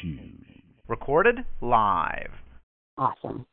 [0.00, 0.44] shoes.
[0.88, 2.30] Recorded live.
[2.98, 3.46] Awesome.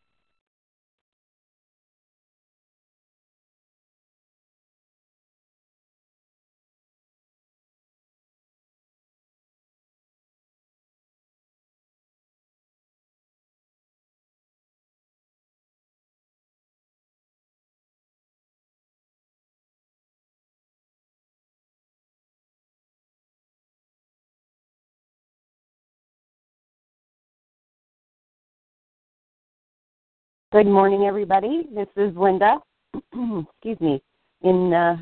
[30.53, 31.67] Good morning, everybody.
[31.73, 32.57] This is Linda.
[32.93, 33.99] Excuse me.
[34.43, 34.97] In uh,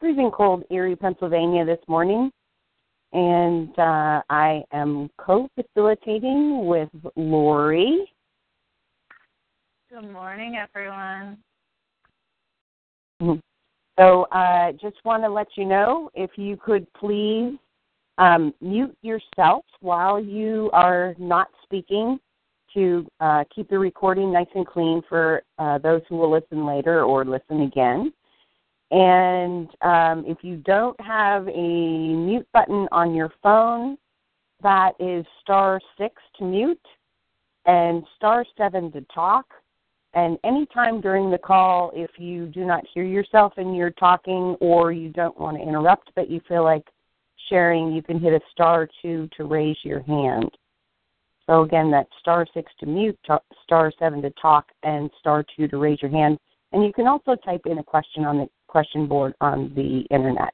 [0.00, 2.32] freezing cold Erie, Pennsylvania this morning.
[3.12, 8.10] And uh, I am co facilitating with Lori.
[9.88, 11.38] Good morning, everyone.
[14.00, 17.56] So, uh, just want to let you know if you could please
[18.18, 22.18] um, mute yourself while you are not speaking
[22.78, 27.02] to uh, keep the recording nice and clean for uh, those who will listen later
[27.02, 28.12] or listen again.
[28.92, 33.98] And um, if you don't have a mute button on your phone,
[34.62, 36.80] that is star six to mute
[37.66, 39.46] and star seven to talk.
[40.14, 44.92] And anytime during the call, if you do not hear yourself and you're talking or
[44.92, 46.86] you don't want to interrupt but you feel like
[47.48, 50.50] sharing, you can hit a star two to raise your hand.
[51.48, 53.18] So again, that's star six to mute,
[53.64, 56.38] star seven to talk, and star two to raise your hand.
[56.72, 60.52] And you can also type in a question on the question board on the internet.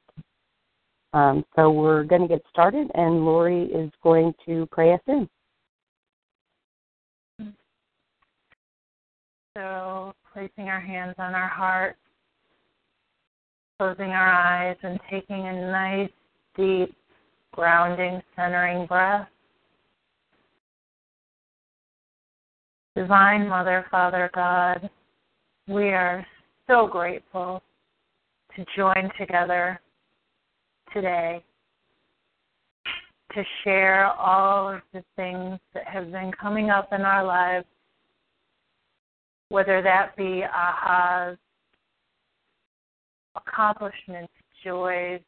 [1.13, 5.29] Um, so we're going to get started, and Lori is going to pray us in.
[9.57, 11.95] So, placing our hands on our heart,
[13.79, 16.09] closing our eyes, and taking a nice,
[16.57, 16.93] deep,
[17.53, 19.29] grounding, centering breath.
[22.95, 24.89] Divine Mother, Father God,
[25.67, 26.25] we are
[26.65, 27.61] so grateful
[28.55, 29.81] to join together
[30.93, 31.43] today
[33.33, 37.65] to share all of the things that have been coming up in our lives,
[39.49, 41.37] whether that be ahas,
[43.35, 44.31] accomplishments,
[44.63, 45.19] joys,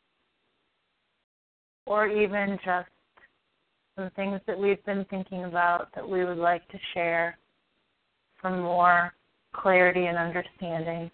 [1.85, 2.87] or even just
[3.97, 7.37] some things that we've been thinking about that we would like to share
[8.41, 9.13] for more
[9.53, 11.09] clarity and understanding.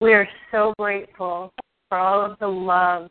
[0.00, 1.52] We are so grateful
[1.88, 3.10] for all of the love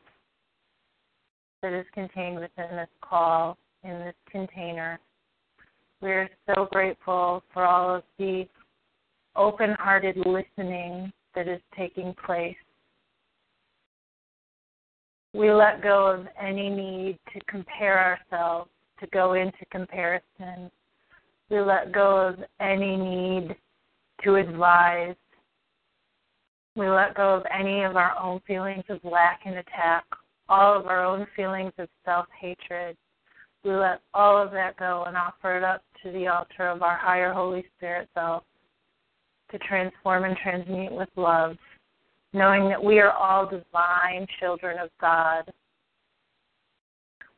[1.62, 5.00] that is contained within this call, in this container.
[6.02, 8.46] We are so grateful for all of the
[9.36, 12.56] open hearted listening that is taking place.
[15.34, 18.70] We let go of any need to compare ourselves
[19.03, 20.72] to go into comparison.
[21.50, 23.56] We let go of any need
[24.24, 25.16] to advise.
[26.75, 30.06] We let go of any of our own feelings of lack and attack,
[30.47, 32.96] all of our own feelings of self hatred.
[33.63, 36.97] We let all of that go and offer it up to the altar of our
[36.97, 38.44] higher Holy Spirit self
[39.52, 41.58] to transform and transmute with love,
[42.31, 45.52] knowing that we are all divine children of God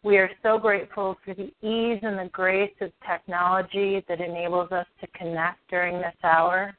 [0.05, 4.85] we are so grateful for the ease and the grace of technology that enables us
[5.01, 6.77] to connect during this hour.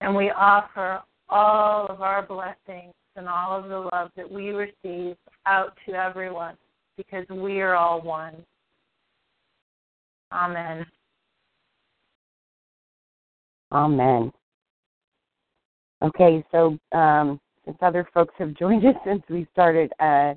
[0.00, 5.16] And we offer all of our blessings and all of the love that we receive
[5.46, 6.56] out to everyone
[6.96, 8.34] because we are all one.
[10.32, 10.84] Amen.
[13.70, 14.32] Amen.
[16.02, 20.34] Okay, so um, since other folks have joined us since we started, uh,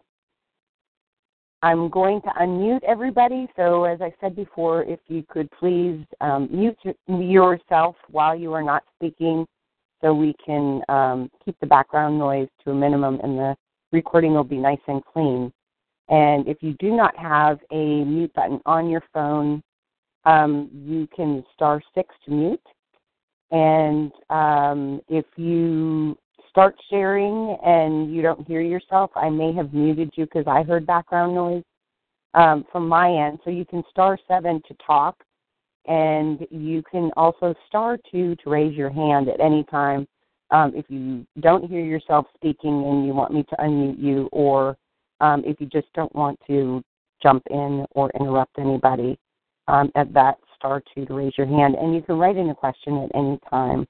[1.63, 3.47] I'm going to unmute everybody.
[3.55, 8.61] So, as I said before, if you could please um, mute yourself while you are
[8.61, 9.47] not speaking
[10.01, 13.55] so we can um, keep the background noise to a minimum and the
[13.93, 15.53] recording will be nice and clean.
[16.09, 19.63] And if you do not have a mute button on your phone,
[20.25, 22.59] um, you can star six to mute.
[23.51, 26.17] And um, if you
[26.53, 30.85] start sharing and you don't hear yourself, I may have muted you because I heard
[30.85, 31.63] background noise
[32.35, 33.39] um, from my end.
[33.43, 35.15] So you can star seven to talk,
[35.87, 40.07] and you can also star two to raise your hand at any time
[40.51, 44.77] um, if you don't hear yourself speaking and you want me to unmute you, or
[45.21, 46.83] um, if you just don't want to
[47.23, 49.17] jump in or interrupt anybody.
[49.69, 52.55] Um, at that star two to raise your hand, and you can write in a
[52.55, 53.87] question at any time.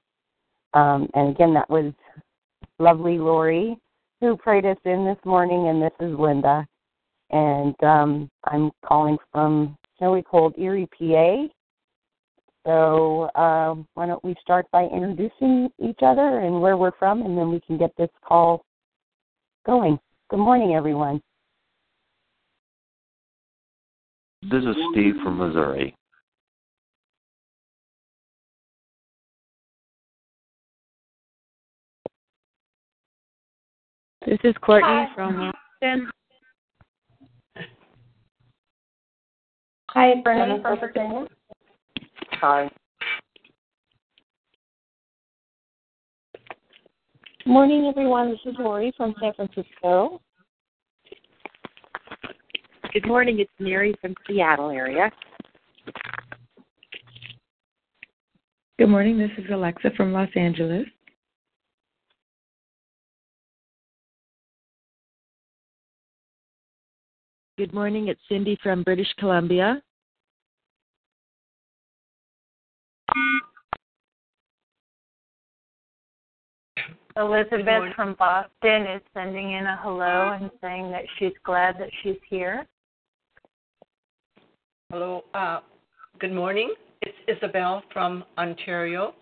[0.72, 1.92] Um, and again, that was
[2.78, 3.76] lovely Lori
[4.20, 6.66] who prayed us in this morning, and this is Linda.
[7.30, 11.46] and um, I'm calling from snowy cold Erie, PA.
[12.66, 17.36] So uh, why don't we start by introducing each other and where we're from, and
[17.36, 18.64] then we can get this call
[19.66, 19.98] going.
[20.30, 21.20] Good morning, everyone.
[24.42, 25.94] This is Steve from Missouri.
[34.26, 35.06] This is Courtney Hi.
[35.14, 36.10] from Washington.
[39.90, 41.26] Hi, Brenda from Virginia.
[42.40, 42.70] Hi.
[47.44, 48.30] Morning, everyone.
[48.30, 50.22] This is Lori from San Francisco.
[52.94, 53.40] Good morning.
[53.40, 55.10] It's Mary from Seattle area.
[58.78, 59.18] Good morning.
[59.18, 60.86] This is Alexa from Los Angeles.
[67.56, 68.08] Good morning.
[68.08, 69.80] It's Cindy from British Columbia.
[77.16, 82.16] Elizabeth from Boston is sending in a hello and saying that she's glad that she's
[82.28, 82.66] here.
[84.90, 85.22] Hello.
[85.32, 85.60] Uh,
[86.18, 86.74] good morning.
[87.02, 89.14] It's Isabel from Ontario.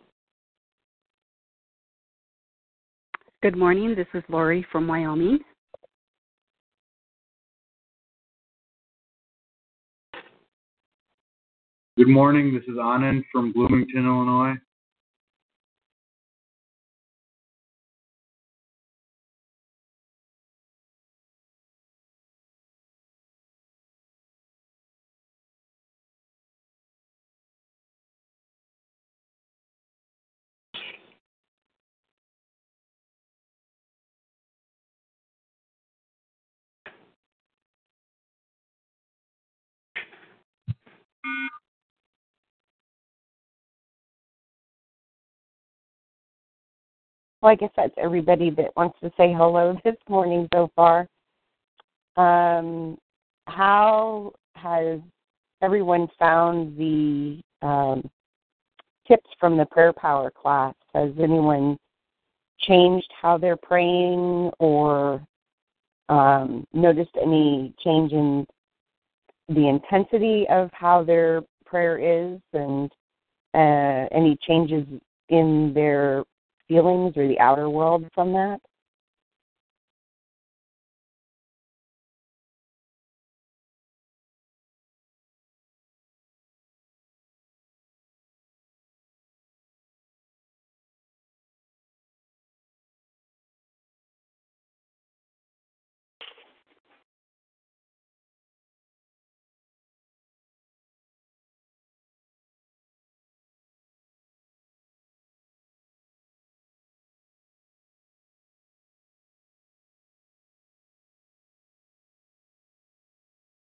[3.42, 3.94] Good morning.
[3.94, 5.40] This is Lori from Wyoming.
[12.02, 12.52] Good morning.
[12.52, 14.54] This is Anand from Bloomington, Illinois.
[47.42, 51.08] Well, I guess that's everybody that wants to say hello this morning so far.
[52.16, 52.96] Um,
[53.46, 55.00] how has
[55.60, 58.08] everyone found the um,
[59.08, 60.74] tips from the prayer power class?
[60.94, 61.76] Has anyone
[62.60, 65.26] changed how they're praying or
[66.08, 68.46] um, noticed any change in
[69.48, 72.92] the intensity of how their prayer is and
[73.54, 74.86] uh, any changes
[75.28, 76.22] in their
[76.72, 78.58] feelings or the outer world from that?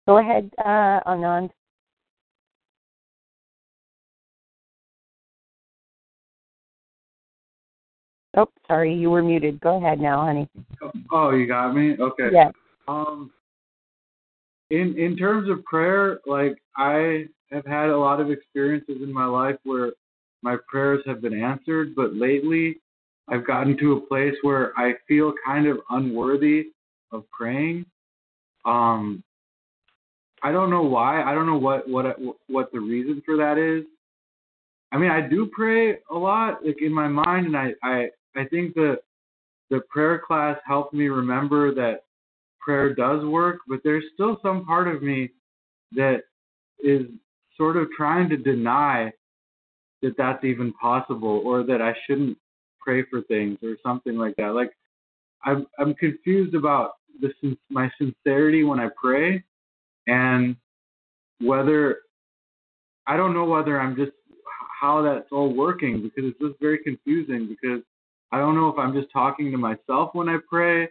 [0.07, 1.49] Go ahead, uh, Anand.
[8.37, 9.59] Oh, sorry, you were muted.
[9.59, 10.47] Go ahead now, honey.
[11.11, 11.97] Oh, you got me.
[11.99, 12.29] Okay.
[12.31, 12.51] Yeah.
[12.87, 13.31] Um,
[14.69, 19.25] in in terms of prayer, like I have had a lot of experiences in my
[19.25, 19.91] life where
[20.41, 22.77] my prayers have been answered, but lately
[23.27, 26.67] I've gotten to a place where I feel kind of unworthy
[27.11, 27.85] of praying.
[28.63, 29.23] Um,
[30.47, 31.21] I don't know why.
[31.23, 32.05] I don't know what what
[32.47, 33.83] what the reason for that is.
[34.93, 38.45] I mean, I do pray a lot, like in my mind, and I I I
[38.45, 38.99] think that
[39.69, 42.05] the prayer class helped me remember that
[42.61, 45.31] prayer does work, but there's still some part of me
[45.97, 46.21] that
[46.81, 47.07] is
[47.57, 49.11] sort of trying to deny
[50.01, 52.37] that that's even possible or that I shouldn't
[52.79, 54.53] pray for things or something like that.
[54.53, 54.71] Like
[55.43, 57.33] I'm I'm confused about the
[57.69, 59.43] my sincerity when I pray
[60.07, 60.55] and
[61.39, 61.99] whether
[63.05, 64.11] I don't know whether I'm just
[64.81, 67.81] how that's all working because it's just very confusing because
[68.31, 70.89] I don't know if I'm just talking to myself when I pray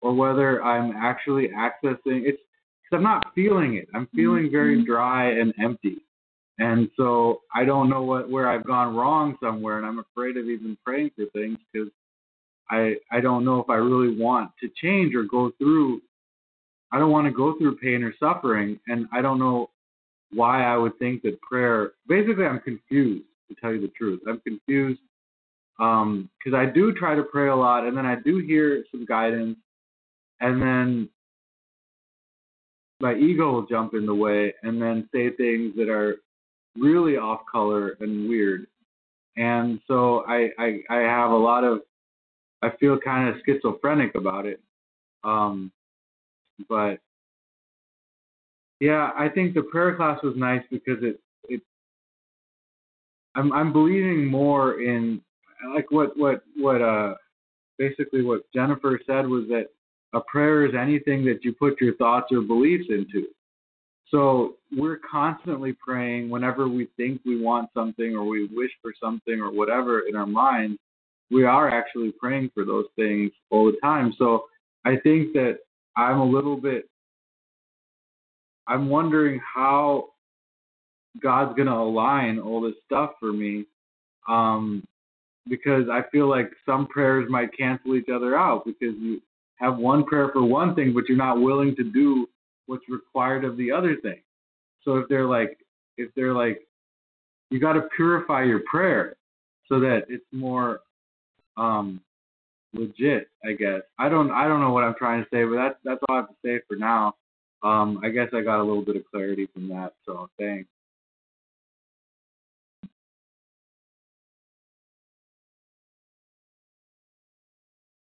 [0.00, 2.40] or whether I'm actually accessing it's
[2.82, 3.88] because I'm not feeling it.
[3.94, 4.90] I'm feeling very mm-hmm.
[4.90, 5.98] dry and empty.
[6.58, 10.46] And so I don't know what where I've gone wrong somewhere and I'm afraid of
[10.46, 11.88] even praying for things because
[12.70, 16.00] I I don't know if I really want to change or go through
[16.92, 19.70] I don't want to go through pain or suffering, and I don't know
[20.32, 21.92] why I would think that prayer.
[22.06, 24.20] Basically, I'm confused to tell you the truth.
[24.28, 25.00] I'm confused
[25.78, 29.06] because um, I do try to pray a lot, and then I do hear some
[29.06, 29.56] guidance,
[30.40, 31.08] and then
[33.00, 36.18] my ego will jump in the way and then say things that are
[36.78, 38.66] really off color and weird.
[39.36, 41.80] And so I, I I have a lot of
[42.62, 44.60] I feel kind of schizophrenic about it.
[45.24, 45.72] Um
[46.68, 46.98] but
[48.80, 51.60] yeah, I think the prayer class was nice because it it
[53.34, 55.20] I'm I'm believing more in
[55.74, 57.14] like what what what uh
[57.78, 59.66] basically what Jennifer said was that
[60.14, 63.28] a prayer is anything that you put your thoughts or beliefs into.
[64.10, 69.40] So we're constantly praying whenever we think we want something or we wish for something
[69.40, 70.78] or whatever in our mind,
[71.30, 74.12] We are actually praying for those things all the time.
[74.18, 74.44] So
[74.84, 75.60] I think that
[75.96, 76.88] I'm a little bit,
[78.66, 80.08] I'm wondering how
[81.22, 83.66] God's to align all this stuff for me.
[84.28, 84.86] Um,
[85.48, 89.20] because I feel like some prayers might cancel each other out because you
[89.56, 92.28] have one prayer for one thing, but you're not willing to do
[92.66, 94.20] what's required of the other thing.
[94.84, 95.58] So if they're like,
[95.96, 96.60] if they're like,
[97.50, 99.16] you got to purify your prayer
[99.68, 100.80] so that it's more
[101.56, 102.00] um,
[102.72, 103.28] legit.
[103.44, 106.00] I guess I don't I don't know what I'm trying to say, but that's that's
[106.08, 107.14] all I have to say for now.
[107.62, 109.92] Um, I guess I got a little bit of clarity from that.
[110.04, 110.68] So thanks.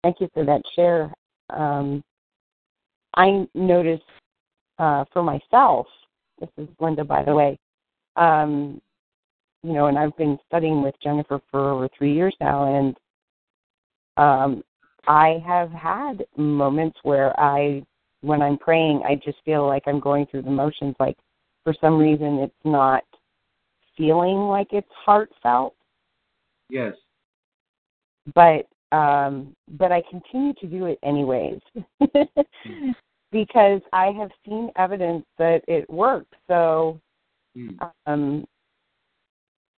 [0.03, 1.13] Thank you for that share.
[1.51, 2.03] Um,
[3.17, 4.03] I noticed
[4.79, 5.87] uh, for myself,
[6.41, 7.59] this is Linda, by the way,
[8.17, 8.81] um,
[9.63, 12.97] you know, and I've been studying with Jennifer for over three years now, and
[14.16, 14.62] um,
[15.07, 17.83] I have had moments where I,
[18.21, 20.95] when I'm praying, I just feel like I'm going through the motions.
[21.00, 21.16] Like
[21.64, 23.02] for some reason, it's not
[23.97, 25.75] feeling like it's heartfelt.
[26.69, 26.95] Yes.
[28.35, 31.59] But um, but I continue to do it anyways
[33.33, 36.37] because I have seen evidence that it works.
[36.47, 37.00] So,
[38.07, 38.47] um,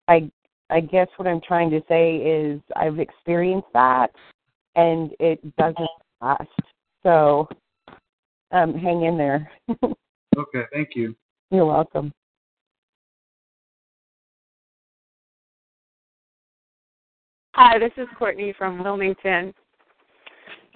[0.07, 0.31] I
[0.73, 4.07] I guess what I'm trying to say is I've experienced that,
[4.75, 5.87] and it doesn't
[6.19, 6.49] last.
[7.03, 7.47] So,
[8.51, 9.51] um, hang in there.
[9.83, 11.15] okay, thank you.
[11.51, 12.11] You're welcome.
[17.53, 19.53] Hi, this is Courtney from Wilmington.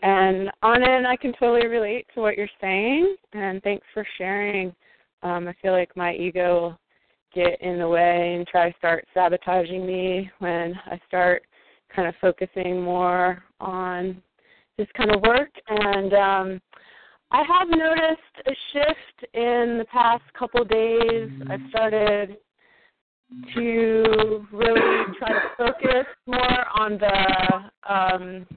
[0.04, 4.76] And Anand, I can totally relate to what you're saying, and thanks for sharing.
[5.24, 6.80] Um, I feel like my ego will
[7.38, 11.44] get in the way and try to start sabotaging me when I start
[11.96, 14.22] kind of focusing more on
[14.78, 15.50] this kind of work.
[15.68, 16.62] And um,
[17.32, 21.30] I have noticed a shift in the past couple days.
[21.50, 22.38] I've started
[23.56, 28.48] to really try to focus more on the um,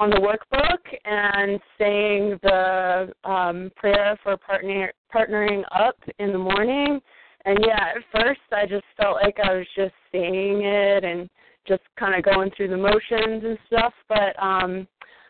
[0.00, 7.00] on the workbook and saying the um, prayer for partner, partnering up in the morning.
[7.44, 11.28] And yeah, at first I just felt like I was just seeing it and
[11.66, 13.92] just kind of going through the motions and stuff.
[14.08, 14.88] But um,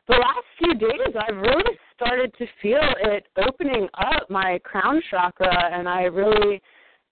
[0.08, 5.70] the last few days, I've really started to feel it opening up my crown chakra,
[5.72, 6.62] and I really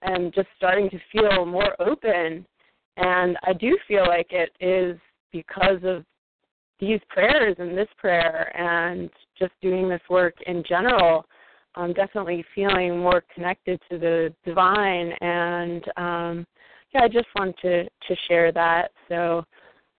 [0.03, 2.45] am just starting to feel more open.
[2.95, 4.97] And I do feel like it is
[5.31, 6.03] because of
[6.79, 11.25] these prayers and this prayer and just doing this work in general.
[11.77, 16.47] I'm definitely feeling more connected to the divine, and um,
[16.93, 18.91] yeah, I just want to to share that.
[19.07, 19.43] So,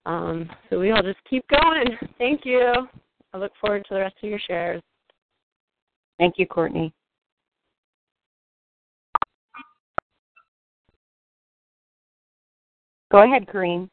[0.04, 1.96] um, so we all just keep going.
[2.18, 2.72] Thank you.
[3.32, 4.82] I look forward to the rest of your shares.
[6.18, 6.92] Thank you, Courtney.
[13.12, 13.88] Go ahead, Kareen.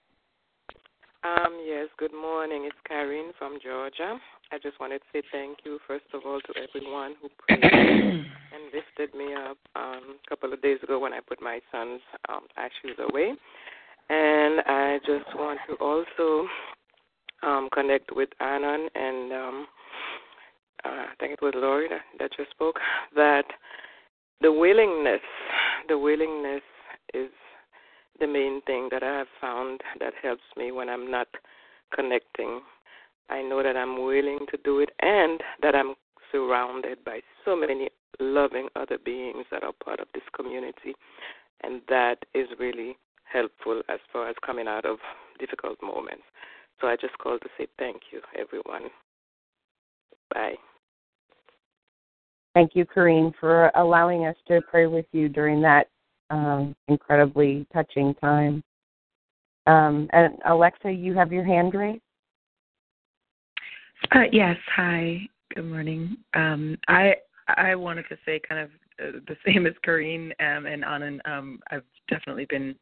[1.26, 2.66] Um, yes, good morning.
[2.68, 4.20] It's Karine from Georgia.
[4.52, 8.64] I just wanted to say thank you, first of all, to everyone who prayed and
[8.72, 12.42] lifted me up um, a couple of days ago when I put my son's um,
[12.58, 13.34] ashes away.
[14.10, 16.48] And I just want to also
[17.42, 19.68] um, connect with Anand and um,
[20.86, 22.76] uh, I think it was Lori that, that just spoke,
[23.16, 23.46] that
[24.42, 25.22] the willingness,
[25.88, 26.62] the willingness
[27.16, 27.32] is
[28.20, 31.28] the main thing that I have found that helps me when I'm not
[31.94, 32.62] connecting.
[33.30, 35.96] I know that I'm willing to do it and that I'm
[36.32, 40.94] surrounded by so many loving other beings that are part of this community.
[41.64, 44.98] And that is really helpful as far as coming out of
[45.40, 46.24] difficult moments.
[46.80, 48.90] So I just called to say thank you, everyone.
[50.34, 50.56] Bye.
[52.54, 55.88] Thank you, Kareen, for allowing us to pray with you during that
[56.30, 58.64] um, incredibly touching time.
[59.68, 62.02] Um, and Alexa, you have your hand raised.
[64.12, 64.58] Uh, yes.
[64.76, 65.22] Hi.
[65.54, 66.18] Good morning.
[66.34, 67.16] Um, I
[67.48, 71.20] I wanted to say kind of uh, the same as Corrine um, and Anand.
[71.26, 72.76] Um, I've definitely been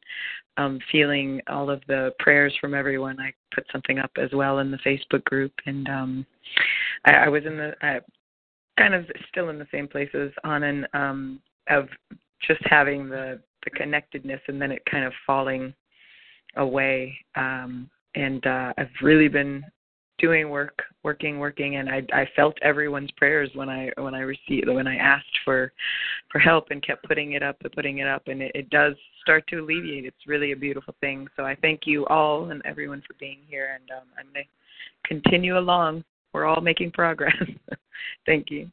[0.57, 3.19] um, feeling all of the prayers from everyone.
[3.19, 6.25] I put something up as well in the Facebook group, and um,
[7.05, 7.99] I, I was in the I,
[8.77, 11.87] kind of still in the same place as Anand um, of
[12.47, 15.73] just having the the connectedness, and then it kind of falling
[16.57, 17.17] away.
[17.35, 19.63] Um, and uh, I've really been
[20.19, 24.67] doing work, working, working, and I I felt everyone's prayers when I when I received
[24.67, 25.71] when I asked for
[26.31, 28.93] for help and kept putting it up and putting it up, and it, it does
[29.21, 30.05] start to alleviate.
[30.05, 31.27] It's really a beautiful thing.
[31.35, 34.45] So I thank you all and everyone for being here, and um, I'm gonna
[35.05, 36.03] continue along.
[36.33, 37.35] We're all making progress.
[38.25, 38.69] thank you.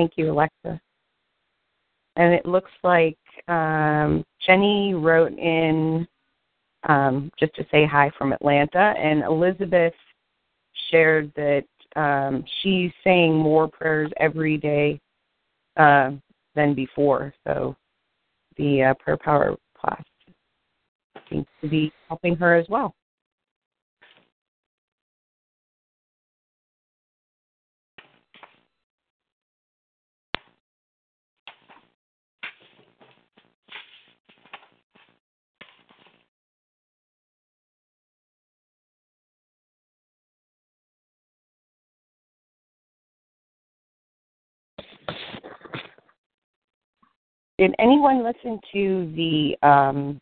[0.00, 0.80] Thank you, Alexa.
[2.16, 6.08] And it looks like um, Jenny wrote in
[6.88, 9.92] um, just to say hi from Atlanta, and Elizabeth
[10.90, 11.64] shared that
[11.96, 14.98] um, she's saying more prayers every day
[15.76, 16.12] uh,
[16.54, 17.34] than before.
[17.46, 17.76] So
[18.56, 20.02] the uh, prayer power class
[21.28, 22.94] seems to be helping her as well.
[47.60, 50.18] Did anyone listen to the um,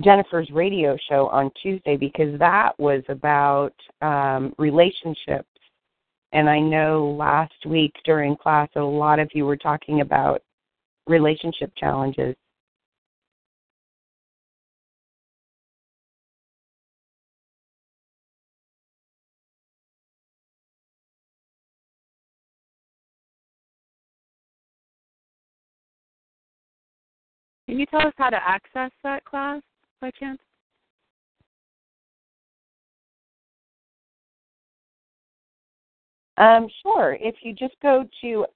[0.00, 1.96] Jennifer's radio show on Tuesday?
[1.96, 5.46] Because that was about um, relationships.
[6.32, 10.42] And I know last week during class, a lot of you were talking about
[11.06, 12.34] relationship challenges.
[27.76, 29.60] Can you tell us how to access that class
[30.00, 30.38] by chance?
[36.38, 37.18] Um, sure.
[37.20, 38.46] If you just go to,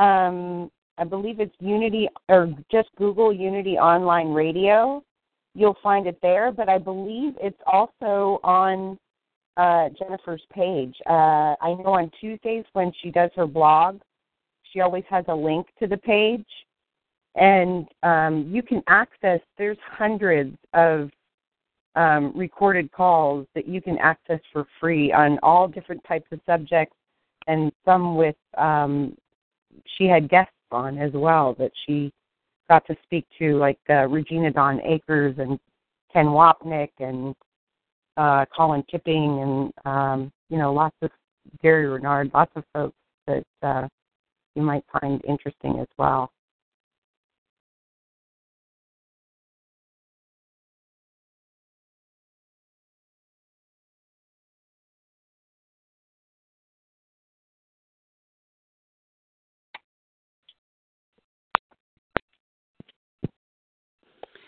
[0.00, 5.02] um, I believe it's Unity, or just Google Unity Online Radio,
[5.56, 6.52] you'll find it there.
[6.52, 8.96] But I believe it's also on
[9.56, 10.94] uh, Jennifer's page.
[11.10, 14.00] Uh, I know on Tuesdays when she does her blog,
[14.72, 16.46] she always has a link to the page
[17.34, 19.40] and um, you can access.
[19.58, 21.10] There's hundreds of
[21.96, 26.96] um, recorded calls that you can access for free on all different types of subjects,
[27.46, 29.16] and some with um,
[29.96, 32.12] she had guests on as well that she
[32.68, 35.58] got to speak to, like uh, Regina Dawn Akers and
[36.12, 37.34] Ken Wapnick and
[38.16, 41.10] uh, Colin Tipping, and um, you know lots of
[41.62, 43.86] Gary Renard, lots of folks that uh,
[44.54, 46.30] you might find interesting as well.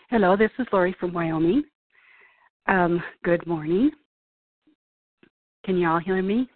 [0.09, 1.65] Hello, this is Lori from Wyoming.
[2.67, 3.91] Um, good morning.
[5.65, 6.47] Can you all hear me?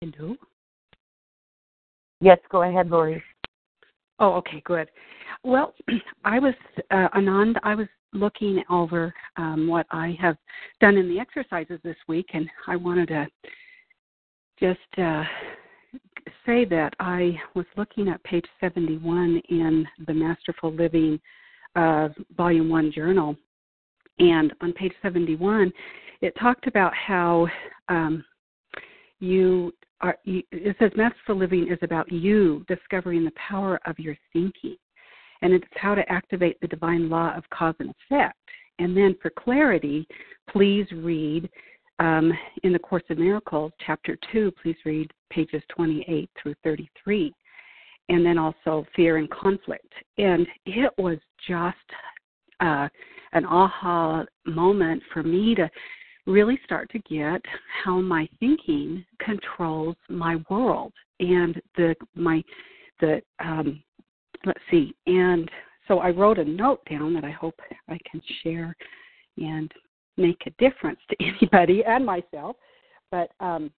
[0.00, 0.36] Hello?
[2.20, 3.20] Yes, go ahead, Lori.
[4.20, 4.88] Oh, okay, good.
[5.42, 5.74] Well,
[6.24, 6.54] I was,
[6.92, 10.36] uh, Anand, I was looking over um, what I have
[10.80, 13.26] done in the exercises this week, and I wanted to
[14.60, 15.24] just uh,
[16.46, 21.20] say that I was looking at page 71 in the Masterful Living
[21.76, 23.36] uh, Volume 1 journal.
[24.18, 25.72] And on page 71,
[26.20, 27.46] it talked about how
[27.88, 28.24] um,
[29.18, 34.16] you are, you, it says Masterful Living is about you discovering the power of your
[34.32, 34.76] thinking.
[35.42, 38.36] And it's how to activate the divine law of cause and effect.
[38.78, 40.06] And then for clarity,
[40.50, 41.48] please read
[42.00, 42.32] um,
[42.64, 47.32] in the Course of Miracles, chapter 2, please read pages 28 through 33.
[48.08, 49.92] And then also fear and conflict.
[50.18, 51.76] And it was just
[52.58, 52.88] uh,
[53.32, 55.70] an aha moment for me to
[56.26, 57.40] really start to get
[57.84, 62.42] how my thinking controls my world and the my
[63.00, 63.82] the um
[64.44, 65.50] let's see and
[65.88, 67.58] so I wrote a note down that I hope
[67.88, 68.76] I can share
[69.38, 69.72] and
[70.16, 72.56] make a difference to anybody and myself.
[73.10, 73.70] But um,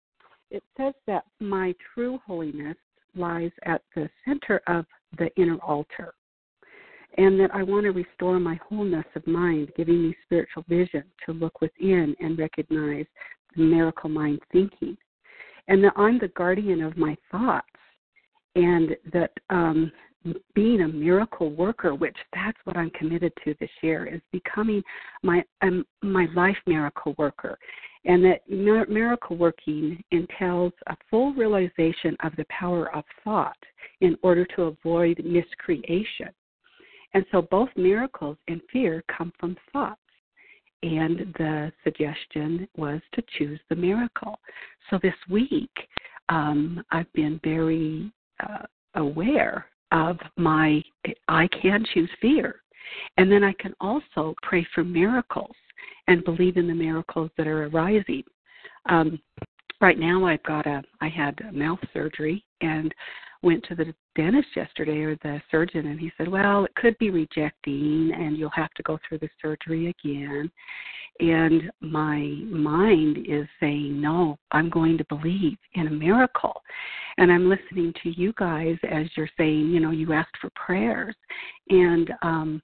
[0.50, 2.76] it says that my true holiness
[3.16, 4.84] lies at the center of
[5.18, 6.14] the inner altar.
[7.18, 11.32] And that I want to restore my wholeness of mind, giving me spiritual vision to
[11.32, 13.04] look within and recognize
[13.54, 14.96] the miracle mind thinking.
[15.68, 17.66] And that I'm the guardian of my thoughts,
[18.54, 19.92] and that um,
[20.54, 24.82] being a miracle worker, which that's what I'm committed to this year, is becoming
[25.22, 27.58] my um, my life miracle worker,
[28.04, 33.56] and that miracle working entails a full realization of the power of thought
[34.00, 36.28] in order to avoid miscreation.
[37.14, 39.98] And so both miracles and fear come from thoughts.
[40.82, 44.36] And the suggestion was to choose the miracle.
[44.90, 45.70] So this week,
[46.28, 48.64] um, I've been very uh,
[48.96, 50.82] aware of my,
[51.28, 52.56] I can choose fear.
[53.16, 55.54] And then I can also pray for miracles
[56.08, 58.24] and believe in the miracles that are arising.
[58.88, 59.20] Um,
[59.80, 62.92] right now, I've got a, I had a mouth surgery and
[63.42, 67.10] went to the dentist yesterday or the surgeon and he said, Well, it could be
[67.10, 70.50] rejecting and you'll have to go through the surgery again.
[71.20, 76.62] And my mind is saying, No, I'm going to believe in a miracle.
[77.18, 81.14] And I'm listening to you guys as you're saying, you know, you asked for prayers.
[81.68, 82.62] And um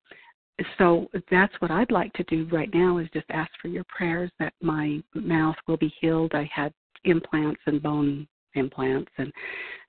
[0.76, 4.30] so that's what I'd like to do right now is just ask for your prayers
[4.40, 6.32] that my mouth will be healed.
[6.34, 6.72] I had
[7.04, 9.32] implants and bone implants and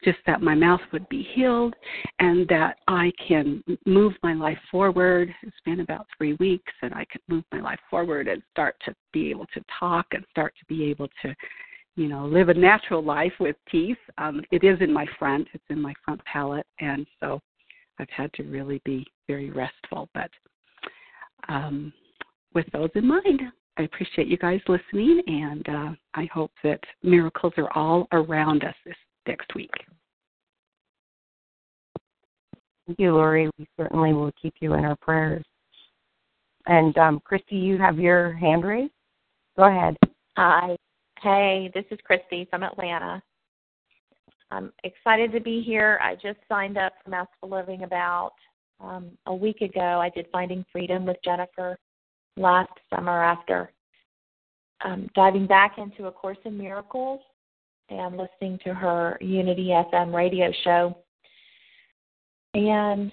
[0.04, 1.76] just that my mouth would be healed
[2.20, 5.34] and that I can move my life forward.
[5.44, 8.96] It's been about three weeks and I can move my life forward and start to
[9.12, 11.36] be able to talk and start to be able to,
[11.96, 13.98] you know, live a natural life with teeth.
[14.18, 17.42] Um, it is in my front, it's in my front palate and so
[18.00, 20.10] I've had to really be very restful.
[20.14, 20.30] But
[21.50, 21.92] um,
[22.54, 23.42] with those in mind,
[23.80, 28.76] I appreciate you guys listening, and uh, I hope that miracles are all around us
[28.86, 29.72] this next week.
[32.86, 33.50] Thank you, Lori.
[33.58, 35.46] We certainly will keep you in our prayers.
[36.66, 38.92] And um, Christy, you have your hand raised.
[39.56, 39.96] Go ahead.
[40.36, 40.76] Hi.
[41.22, 43.24] Hey, this is Christy from Atlanta.
[44.52, 46.02] I'm excited to be here.
[46.04, 48.34] I just signed up for Masterful Living about
[48.82, 50.02] um, a week ago.
[50.02, 51.78] I did Finding Freedom with Jennifer
[52.40, 53.72] last summer after
[54.84, 57.20] um, diving back into A Course in Miracles
[57.90, 60.98] and listening to her Unity FM radio show.
[62.54, 63.12] And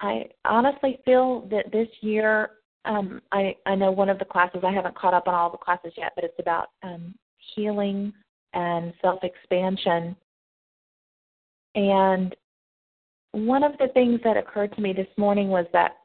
[0.00, 2.50] I honestly feel that this year,
[2.84, 5.58] um, I, I know one of the classes, I haven't caught up on all the
[5.58, 7.14] classes yet, but it's about um,
[7.54, 8.12] healing
[8.54, 10.16] and self expansion.
[11.74, 12.34] And
[13.32, 15.96] one of the things that occurred to me this morning was that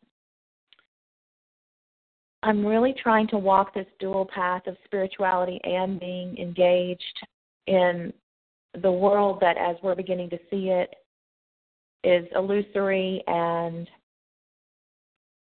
[2.42, 7.04] I'm really trying to walk this dual path of spirituality and being engaged
[7.68, 8.14] in
[8.82, 10.94] the world that, as we're beginning to see it,
[12.04, 13.90] is illusory and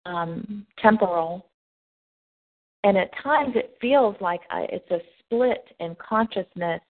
[0.06, 1.46] um, temporal.
[2.84, 6.80] And at times it feels like I, it's a split in consciousness,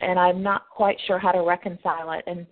[0.00, 2.24] and I'm not quite sure how to reconcile it.
[2.26, 2.46] And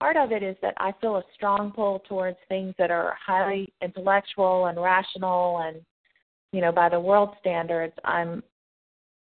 [0.00, 3.72] part of it is that I feel a strong pull towards things that are highly
[3.82, 5.76] intellectual and rational and
[6.52, 7.94] you know by the world standards.
[8.04, 8.42] I'm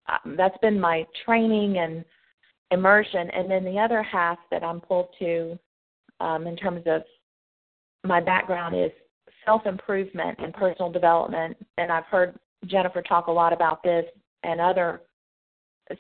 [0.08, 2.06] um, that's been my training and
[2.72, 3.30] immersion.
[3.32, 5.58] And then the other half that I'm pulled to
[6.20, 7.04] um, in terms of
[8.04, 8.92] my background is
[9.46, 11.58] self improvement and personal development.
[11.78, 14.06] And I've heard Jennifer talk a lot about this
[14.44, 15.02] and other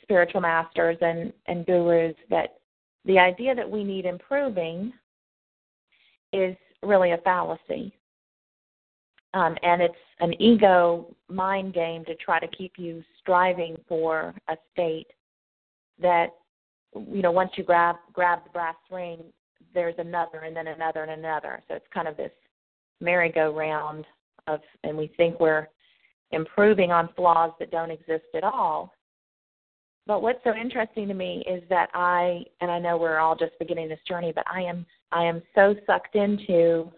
[0.03, 2.58] spiritual masters and and gurus that
[3.05, 4.93] the idea that we need improving
[6.33, 7.93] is really a fallacy.
[9.33, 14.57] Um, and it's an ego mind game to try to keep you striving for a
[14.73, 15.07] state
[16.01, 16.29] that
[16.95, 19.19] you know once you grab grab the brass ring
[19.73, 22.31] there's another and then another and another so it's kind of this
[23.01, 24.05] merry-go-round
[24.47, 25.67] of and we think we're
[26.31, 28.93] improving on flaws that don't exist at all
[30.09, 33.51] but what's so interesting to me is that I and I know we're all just
[33.59, 36.91] beginning this journey, but I am I am so sucked into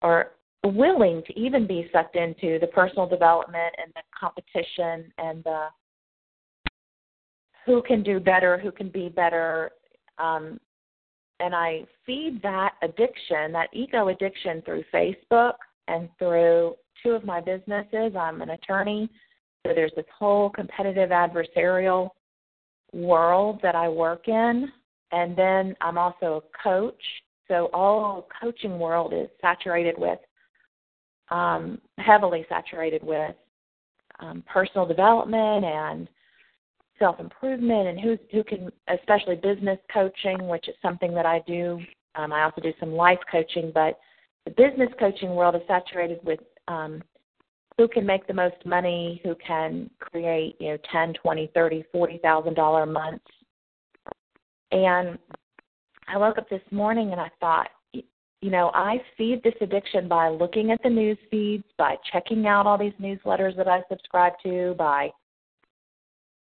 [0.00, 0.30] or
[0.62, 5.66] willing to even be sucked into the personal development and the competition and the
[7.66, 9.72] who can do better, who can be better.
[10.18, 10.60] Um,
[11.40, 15.54] and I feed that addiction, that ego addiction through Facebook
[15.88, 18.14] and through two of my businesses.
[18.16, 19.10] I'm an attorney
[19.66, 22.10] so there's this whole competitive adversarial
[22.92, 24.70] world that I work in.
[25.12, 27.02] And then I'm also a coach.
[27.48, 30.18] So all coaching world is saturated with,
[31.30, 33.34] um, heavily saturated with
[34.20, 36.08] um, personal development and
[36.98, 41.80] self improvement and who who can especially business coaching, which is something that I do
[42.14, 43.98] Um, I also do some life coaching, but
[44.44, 47.02] the business coaching world is saturated with um,
[47.78, 52.18] who can make the most money, who can create, you know, ten, twenty, thirty, forty
[52.18, 53.24] thousand dollar months.
[54.70, 55.18] And
[56.08, 60.28] I woke up this morning and I thought, you know, I feed this addiction by
[60.28, 64.74] looking at the news feeds, by checking out all these newsletters that I subscribe to,
[64.76, 65.10] by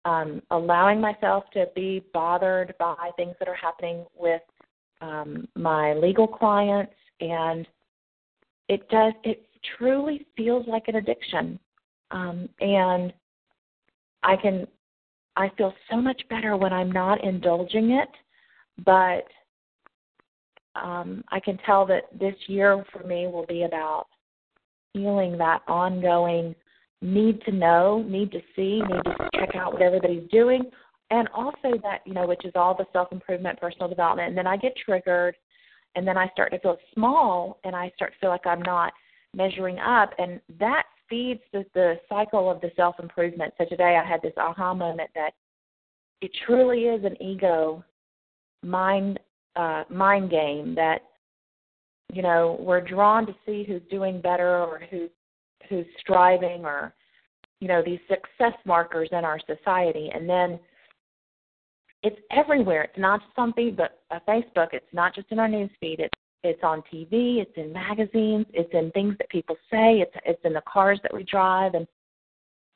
[0.05, 4.43] um, allowing myself to be bothered by things that are happening with
[5.01, 7.67] um, my legal clients, and
[8.69, 9.13] it does.
[9.23, 9.46] It
[9.79, 11.59] truly feels like an addiction,
[12.11, 13.13] um, and
[14.23, 14.67] I can.
[15.39, 18.09] I feel so much better when I'm not indulging it,
[18.87, 19.27] but
[20.75, 24.07] um, I can tell that this year for me will be about
[24.95, 26.55] healing that ongoing
[27.03, 30.71] need to know, need to see, need to check out what everybody's doing,
[31.11, 34.47] and also that you know which is all the self improvement personal development and then
[34.47, 35.37] i get triggered
[35.95, 38.93] and then i start to feel small and i start to feel like i'm not
[39.37, 44.09] measuring up and that feeds the, the cycle of the self improvement so today i
[44.09, 45.31] had this aha moment that
[46.21, 47.85] it truly is an ego
[48.65, 49.21] mind
[49.55, 51.03] uh mind game that
[52.13, 55.11] you know we're drawn to see who's doing better or who's
[55.69, 56.95] who's striving or
[57.61, 60.59] you know these success markers in our society and then
[62.07, 62.85] it's everywhere.
[62.85, 64.69] It's not just on uh, Facebook.
[64.73, 65.99] It's not just in our news feed.
[65.99, 67.41] It's it's on TV.
[67.41, 68.47] It's in magazines.
[68.53, 70.01] It's in things that people say.
[70.01, 71.87] It's it's in the cars that we drive and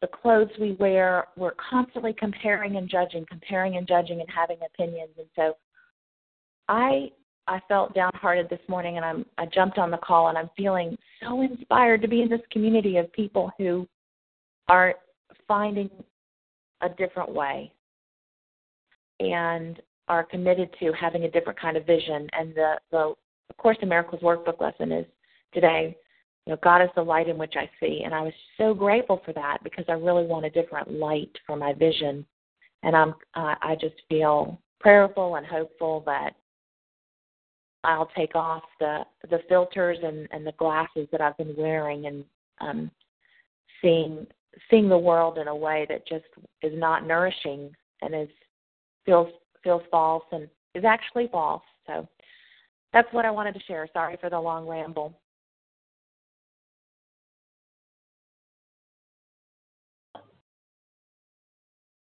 [0.00, 1.26] the clothes we wear.
[1.36, 5.12] We're constantly comparing and judging, comparing and judging, and having opinions.
[5.18, 5.56] And so,
[6.68, 7.10] I
[7.46, 10.96] I felt downhearted this morning, and I'm I jumped on the call, and I'm feeling
[11.22, 13.86] so inspired to be in this community of people who
[14.68, 14.94] are
[15.46, 15.90] finding
[16.80, 17.72] a different way
[19.20, 22.28] and are committed to having a different kind of vision.
[22.32, 23.14] And the, the
[23.50, 25.06] Of course in Miracles workbook lesson is
[25.52, 25.96] today,
[26.46, 28.02] you know, God is the light in which I see.
[28.04, 31.56] And I was so grateful for that because I really want a different light for
[31.56, 32.24] my vision.
[32.82, 36.30] And I'm, uh, I just feel prayerful and hopeful that
[37.84, 42.24] I'll take off the the filters and, and the glasses that I've been wearing and
[42.60, 42.90] um,
[43.80, 44.26] seeing
[44.70, 46.26] seeing the world in a way that just
[46.62, 47.70] is not nourishing
[48.02, 48.28] and is
[49.06, 49.28] feels
[49.62, 51.62] feels false and is actually false.
[51.86, 52.06] So
[52.92, 53.86] that's what I wanted to share.
[53.92, 55.14] Sorry for the long ramble.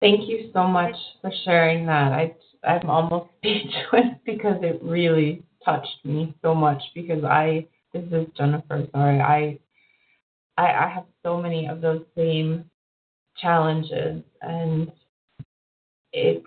[0.00, 2.12] Thank you so much for sharing that.
[2.12, 8.26] I I'm almost speechless because it really touched me so much because I this is
[8.36, 9.20] Jennifer, sorry.
[9.20, 9.58] I
[10.58, 12.64] I, I have so many of those same
[13.38, 14.90] challenges and
[16.12, 16.46] it's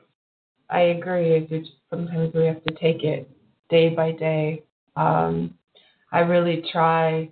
[0.69, 1.35] I agree.
[1.35, 3.29] It's just sometimes we have to take it
[3.69, 4.63] day by day.
[4.95, 5.55] Um,
[6.11, 7.29] I really try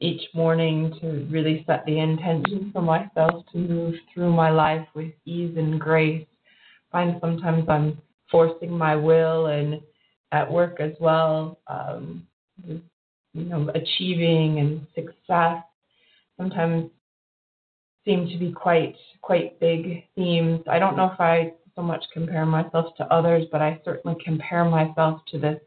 [0.00, 5.12] each morning to really set the intention for myself to move through my life with
[5.24, 6.26] ease and grace.
[6.92, 8.00] I find sometimes I'm
[8.30, 9.80] forcing my will and
[10.32, 11.58] at work as well.
[11.66, 12.26] Um,
[12.66, 12.82] you
[13.34, 15.62] know, achieving and success
[16.36, 16.90] sometimes
[18.04, 20.60] seem to be quite quite big themes.
[20.70, 24.64] I don't know if I so much compare myself to others, but I certainly compare
[24.64, 25.60] myself to this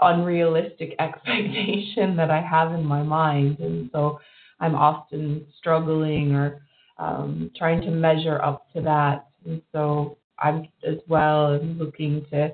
[0.00, 3.58] unrealistic expectation that I have in my mind.
[3.58, 4.20] And so
[4.60, 6.62] I'm often struggling or
[6.98, 9.26] um, trying to measure up to that.
[9.44, 12.52] And so I'm as well looking to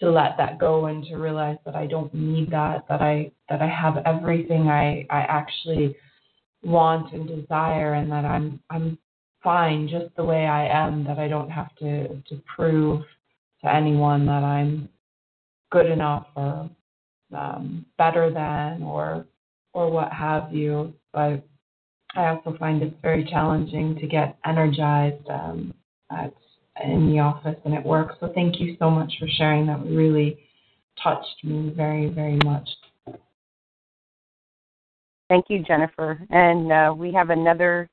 [0.00, 3.60] to let that go and to realize that I don't need that, that I that
[3.60, 5.96] I have everything I, I actually
[6.62, 8.96] want and desire and that I'm I'm
[9.48, 13.00] fine just the way I am, that I don't have to, to prove
[13.62, 14.90] to anyone that I'm
[15.72, 16.68] good enough or
[17.34, 19.24] um, better than or
[19.72, 20.92] or what have you.
[21.14, 21.42] But
[22.14, 25.72] I also find it's very challenging to get energized um,
[26.12, 26.34] at
[26.84, 28.18] in the office and at work.
[28.20, 29.66] So thank you so much for sharing.
[29.66, 30.38] That really
[31.02, 32.68] touched me very very much.
[35.30, 36.20] Thank you, Jennifer.
[36.28, 37.88] And uh, we have another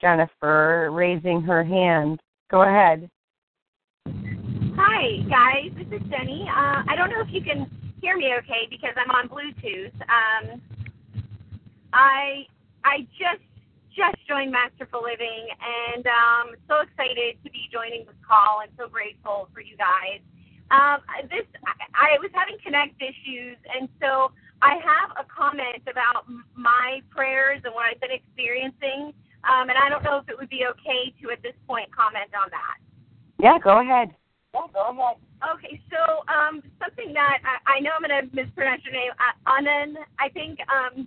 [0.00, 2.20] Jennifer raising her hand.
[2.50, 3.08] Go ahead.
[4.76, 5.70] Hi, guys.
[5.76, 6.46] This is Jenny.
[6.48, 7.70] Uh, I don't know if you can
[8.00, 9.94] hear me okay because I'm on Bluetooth.
[10.02, 10.60] Um,
[11.92, 12.46] I
[12.84, 13.42] I just
[13.96, 18.88] just joined Masterful Living and um, so excited to be joining this call and so
[18.88, 20.22] grateful for you guys.
[20.70, 24.30] Um, this I, I was having connect issues and so
[24.62, 29.14] I have a comment about my prayers and what I've been experiencing.
[29.44, 32.30] Um, and I don't know if it would be okay to, at this point, comment
[32.34, 32.76] on that.
[33.38, 34.10] Yeah, go ahead.
[34.54, 35.16] Yeah, go ahead.
[35.54, 39.50] Okay, so um, something that I, I know I'm going to mispronounce your name, uh,
[39.50, 39.94] Anand.
[40.18, 41.06] I think um,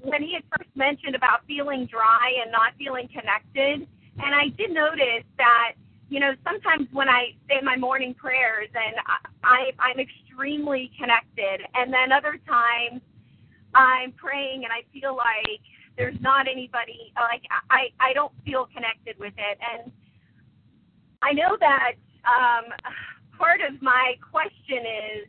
[0.00, 3.86] when he had first mentioned about feeling dry and not feeling connected,
[4.18, 5.72] and I did notice that
[6.08, 8.96] you know sometimes when I say my morning prayers and
[9.44, 13.02] I, I'm extremely connected, and then other times
[13.74, 15.60] I'm praying and I feel like
[15.96, 19.92] there's not anybody like I I don't feel connected with it, and
[21.22, 21.92] I know that
[22.24, 22.64] um,
[23.38, 25.28] part of my question is,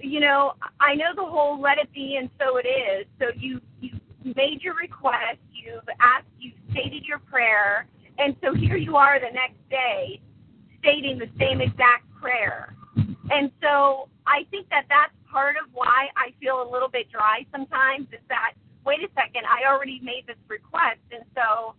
[0.00, 3.06] you know, I know the whole "let it be" and so it is.
[3.18, 3.92] So you you
[4.36, 7.86] made your request, you've asked, you stated your prayer,
[8.18, 10.20] and so here you are the next day,
[10.78, 12.74] stating the same exact prayer.
[13.30, 17.44] And so I think that that's part of why I feel a little bit dry
[17.52, 18.06] sometimes.
[18.12, 18.52] Is that
[18.84, 21.74] wait a second, I already made this request, and so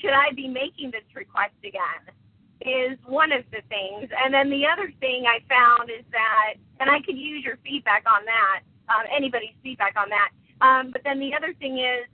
[0.00, 2.14] should I be making this request again?
[2.60, 4.08] is one of the things.
[4.10, 8.04] And then the other thing I found is that, and I could use your feedback
[8.08, 10.30] on that, um, anybody's feedback on that.
[10.64, 12.08] Um, but then the other thing is,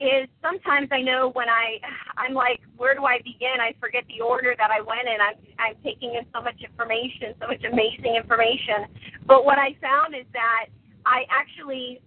[0.00, 1.80] is sometimes I know when I,
[2.16, 3.60] I'm like, where do I begin?
[3.60, 5.20] I forget the order that I went in.
[5.20, 8.88] I'm, I'm taking in so much information, so much amazing information.
[9.26, 10.72] But what I found is that
[11.04, 12.00] I actually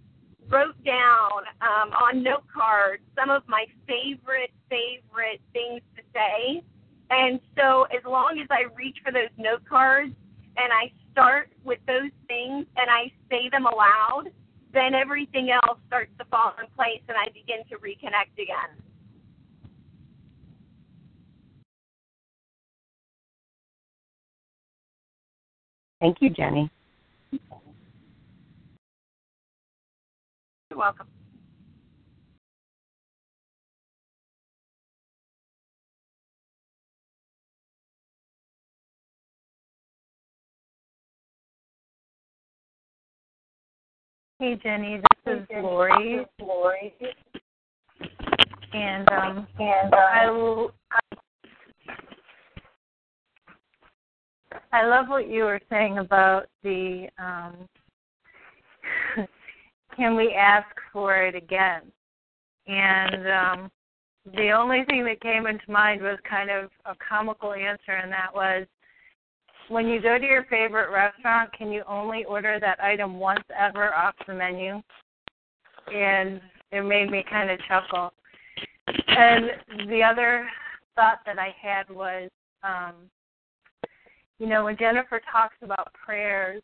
[0.54, 6.62] wrote down um, on note cards some of my favorite, favorite things to say
[7.10, 10.14] and so as long as I reach for those note cards
[10.58, 14.32] and I start with those things and I say them aloud,
[14.74, 18.82] then everything else starts to fall in place and I begin to reconnect again.
[26.00, 26.70] Thank you, Jenny.
[30.74, 31.06] You're welcome.
[44.40, 46.26] Hey Jenny, this is Lori.
[46.42, 46.92] Lori.
[48.74, 50.66] And um and I
[54.72, 57.70] I love what you were saying about the um
[59.96, 61.82] can we ask for it again?
[62.68, 63.72] And um
[64.36, 68.34] the only thing that came into mind was kind of a comical answer and that
[68.34, 68.66] was
[69.70, 73.94] when you go to your favorite restaurant, can you only order that item once ever
[73.94, 74.82] off the menu?
[75.94, 78.12] And it made me kind of chuckle.
[79.08, 80.48] And the other
[80.96, 82.30] thought that I had was,
[82.64, 82.94] um,
[84.40, 86.62] you know, when Jennifer talks about prayers,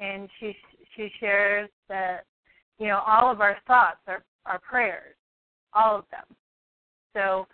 [0.00, 0.56] and she
[0.96, 2.24] she shares that,
[2.78, 5.14] you know, all of our thoughts are are prayers,
[5.72, 6.36] all of them.
[7.14, 7.46] So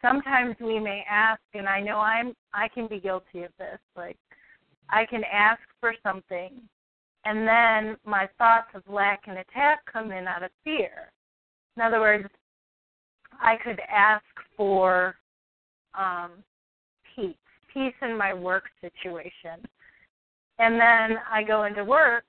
[0.00, 4.16] sometimes we may ask, and I know I'm I can be guilty of this, like
[4.90, 6.50] I can ask for something,
[7.24, 11.10] and then my thoughts of lack and attack come in out of fear.
[11.76, 12.28] In other words,
[13.40, 14.24] I could ask
[14.56, 15.16] for
[15.98, 16.30] um,
[17.14, 17.34] peace,
[17.72, 19.66] peace in my work situation.
[20.58, 22.24] And then I go into work,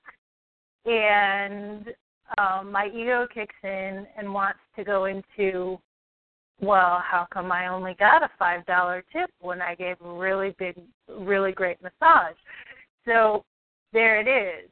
[0.84, 1.86] and
[2.36, 5.78] um, my ego kicks in and wants to go into
[6.60, 10.54] well, how come I only got a five dollar tip when I gave a really
[10.58, 10.76] big,
[11.08, 12.34] really great massage?
[13.04, 13.44] So
[13.92, 14.68] there it is.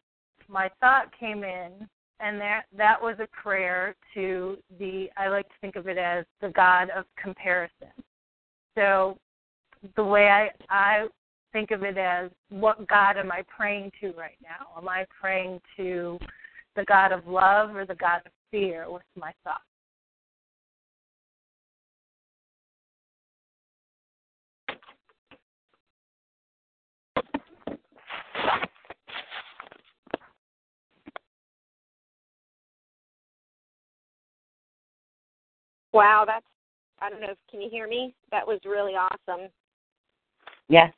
[0.48, 1.88] My thought came in,
[2.20, 5.08] and that that was a prayer to the.
[5.16, 7.92] I like to think of it as the God of comparison.
[8.74, 9.16] So
[9.94, 11.06] the way I I
[11.52, 14.76] think of it as what God am I praying to right now?
[14.76, 16.18] Am I praying to
[16.76, 19.62] the God of love or the God of fear with my thoughts?
[35.92, 36.44] Wow, that's
[37.00, 38.14] I don't know if can you hear me?
[38.30, 39.48] That was really awesome.
[40.68, 40.92] Yes.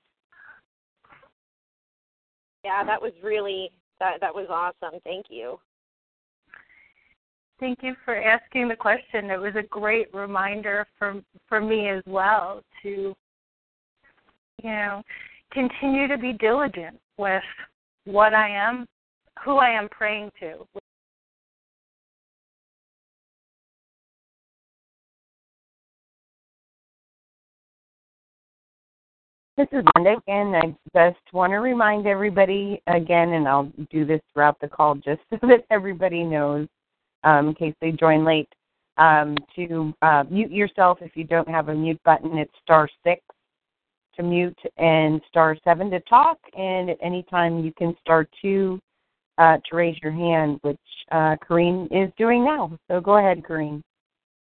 [2.64, 4.98] Yeah, that was really that that was awesome.
[5.04, 5.58] Thank you.
[7.60, 9.30] Thank you for asking the question.
[9.30, 13.14] It was a great reminder for for me as well to
[14.62, 15.02] you know
[15.52, 17.42] continue to be diligent with
[18.04, 18.86] what I am,
[19.44, 20.66] who I am praying to,
[29.58, 34.20] This is Monday, and I just want to remind everybody again, and I'll do this
[34.32, 36.68] throughout the call just so that everybody knows,
[37.24, 38.48] um, in case they join late,
[38.96, 42.36] um, to uh, mute yourself if you don't have a mute button.
[42.36, 43.22] It's star six
[44.16, 48.80] to mute and star seven to talk, and at any time you can star two
[49.38, 50.76] uh, to raise your hand, which
[51.12, 51.36] uh,
[51.90, 52.76] is doing now.
[52.88, 53.82] So go ahead, Corrine.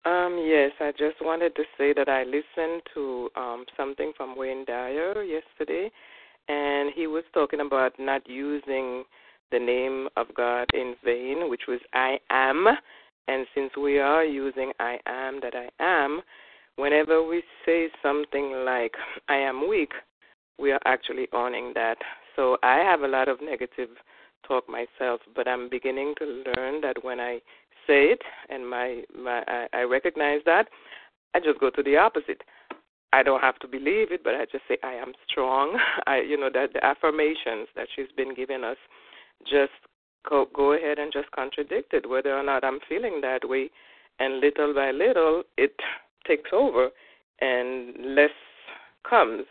[0.04, 4.66] Um, yes, I just wanted to say that I listened to um, something from Wayne
[4.66, 5.92] Dyer yesterday,
[6.48, 9.04] and he was talking about not using
[9.52, 12.68] the name of God in vain, which was I am.
[13.28, 16.22] And since we are using I am, that I am,
[16.76, 18.94] whenever we say something like
[19.30, 19.92] I am weak,
[20.60, 21.98] we are actually owning that.
[22.36, 23.90] So I have a lot of negative
[24.48, 27.40] talk myself, but I'm beginning to learn that when I
[27.88, 30.68] say it and my, my I, I recognize that,
[31.34, 32.42] I just go to the opposite.
[33.14, 35.78] I don't have to believe it, but I just say I am strong.
[36.08, 38.78] I you know that the affirmations that she's been giving us
[39.50, 39.72] just
[40.28, 43.70] go go ahead and just contradict it, whether or not I'm feeling that way.
[44.20, 45.74] And little by little, it
[46.28, 46.90] takes over,
[47.40, 48.30] and less
[49.08, 49.46] comes.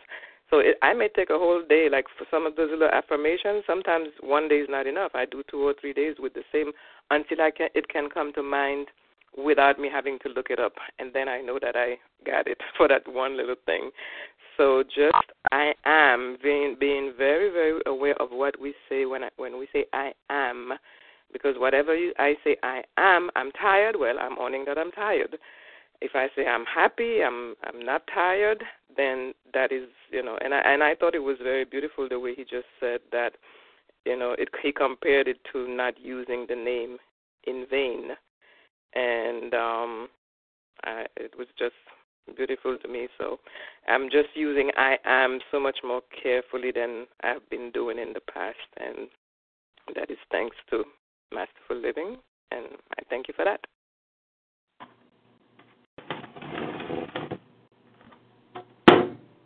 [0.49, 3.63] So it, I may take a whole day, like for some of those little affirmations.
[3.65, 5.11] Sometimes one day is not enough.
[5.13, 6.71] I do two or three days with the same
[7.09, 8.87] until I can it can come to mind
[9.37, 12.59] without me having to look it up, and then I know that I got it
[12.77, 13.91] for that one little thing.
[14.61, 15.15] So just
[15.51, 19.67] I am being being very very aware of what we say when I, when we
[19.73, 20.73] say I am,
[21.33, 23.95] because whatever you, I say I am, I'm tired.
[23.99, 25.35] Well, I'm owning that I'm tired.
[25.99, 28.63] If I say I'm happy, I'm I'm not tired,
[28.95, 30.37] then that is you know.
[30.43, 33.31] And I and I thought it was very beautiful the way he just said that,
[34.05, 36.97] you know, it he compared it to not using the name
[37.47, 38.09] in vain,
[38.93, 40.07] and um,
[40.83, 41.73] I, it was just
[42.35, 43.07] beautiful to me.
[43.17, 43.39] So
[43.87, 48.21] I'm just using I am so much more carefully than I've been doing in the
[48.33, 49.07] past, and
[49.95, 50.83] that is thanks to
[51.33, 52.17] Masterful Living,
[52.51, 52.65] and
[52.97, 53.61] I thank you for that.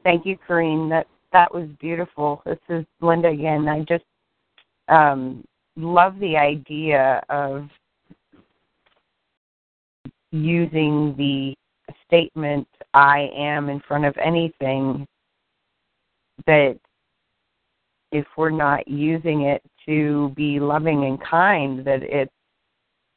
[0.03, 0.89] Thank you, Corrine.
[0.89, 2.41] That that was beautiful.
[2.45, 3.67] This is Linda again.
[3.67, 4.05] I just
[4.87, 5.43] um,
[5.75, 7.67] love the idea of
[10.31, 11.54] using the
[12.07, 15.07] statement I am in front of anything
[16.45, 16.77] that
[18.11, 22.31] if we're not using it to be loving and kind, that it's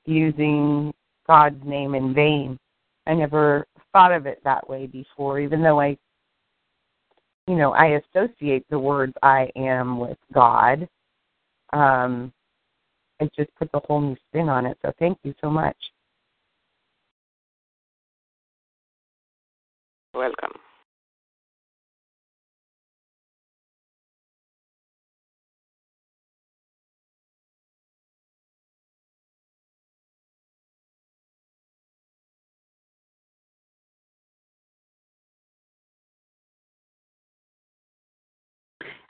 [0.07, 0.93] using
[1.27, 2.59] God's name in vain.
[3.07, 5.97] I never thought of it that way before, even though I
[7.49, 10.87] you know, I associate the words I am with God.
[11.73, 12.31] Um,
[13.21, 14.77] it just puts a whole new spin on it.
[14.83, 15.77] So thank you so much.
[20.15, 20.53] Welcome.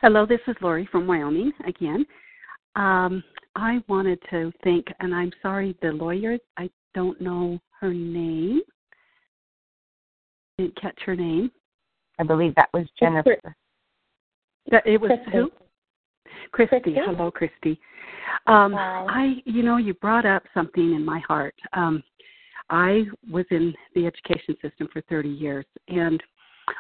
[0.00, 2.06] Hello, this is Lori from Wyoming again.
[2.76, 3.22] Um,
[3.56, 8.60] I wanted to thank, and I'm sorry, the lawyer, I don't know her name.
[10.58, 11.50] Didn't catch her name.
[12.18, 13.36] I believe that was Jennifer.
[14.70, 15.30] That it was Christy.
[15.32, 15.50] who?
[16.52, 16.80] Christy.
[16.80, 16.94] Christy.
[17.04, 17.80] Hello, Christy.
[18.46, 19.06] Um, Hi.
[19.08, 21.54] I, you know, you brought up something in my heart.
[21.72, 22.02] Um,
[22.70, 26.22] I was in the education system for 30 years, and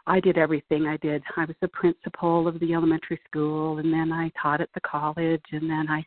[0.06, 0.86] I did everything.
[0.86, 1.22] I did.
[1.36, 5.44] I was the principal of the elementary school, and then I taught at the college,
[5.52, 6.04] and then I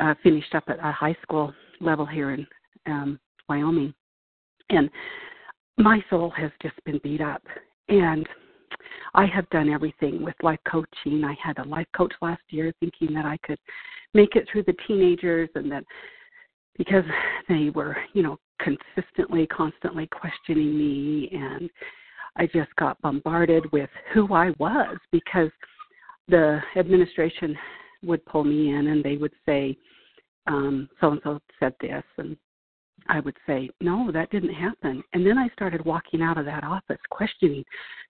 [0.00, 2.46] uh, finished up at a high school level here in
[2.86, 3.94] um, Wyoming.
[4.70, 4.90] And
[5.80, 7.42] my soul has just been beat up,
[7.88, 8.28] and
[9.14, 11.24] I have done everything with life coaching.
[11.24, 13.58] I had a life coach last year, thinking that I could
[14.14, 15.84] make it through the teenagers, and that
[16.76, 17.04] because
[17.48, 21.70] they were, you know, consistently, constantly questioning me and
[22.36, 25.50] I just got bombarded with who I was because
[26.28, 27.56] the administration
[28.02, 29.76] would pull me in and they would say,
[30.46, 32.36] um, so and so said this and
[33.08, 35.02] I would say, No, that didn't happen.
[35.12, 37.64] And then I started walking out of that office questioning,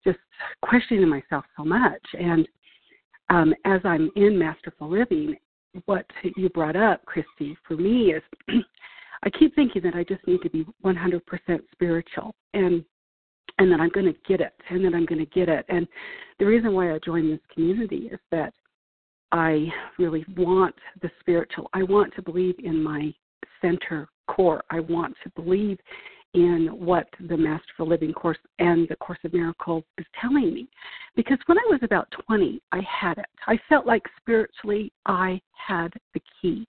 [0.04, 0.18] just
[0.62, 2.02] questioning myself so much.
[2.18, 2.46] And
[3.28, 5.36] um, as I'm in Masterful Living,
[5.86, 6.04] what
[6.36, 8.22] you brought up, Christy, for me is
[9.22, 11.20] I keep thinking that I just need to be 100%
[11.72, 12.34] spiritual.
[12.54, 12.84] And
[13.58, 15.66] and that I'm going to get it, and that I'm going to get it.
[15.68, 15.86] And
[16.38, 18.54] the reason why I joined this community is that
[19.32, 19.68] I
[19.98, 21.68] really want the spiritual.
[21.72, 23.12] I want to believe in my
[23.60, 24.62] center core.
[24.70, 25.78] I want to believe
[26.34, 30.68] in what the Masterful Living course and the Course of Miracles is telling me.
[31.16, 33.26] Because when I was about 20, I had it.
[33.46, 36.66] I felt like spiritually I had the key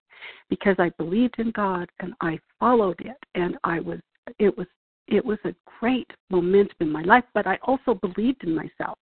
[0.49, 3.99] because I believed in God and I followed it and I was
[4.39, 4.67] it was
[5.07, 8.97] it was a great momentum in my life, but I also believed in myself.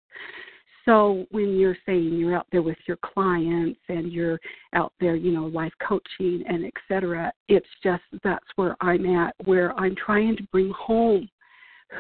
[0.86, 4.40] So when you're saying you're out there with your clients and you're
[4.74, 9.36] out there, you know, life coaching and et cetera, it's just that's where I'm at,
[9.46, 11.28] where I'm trying to bring home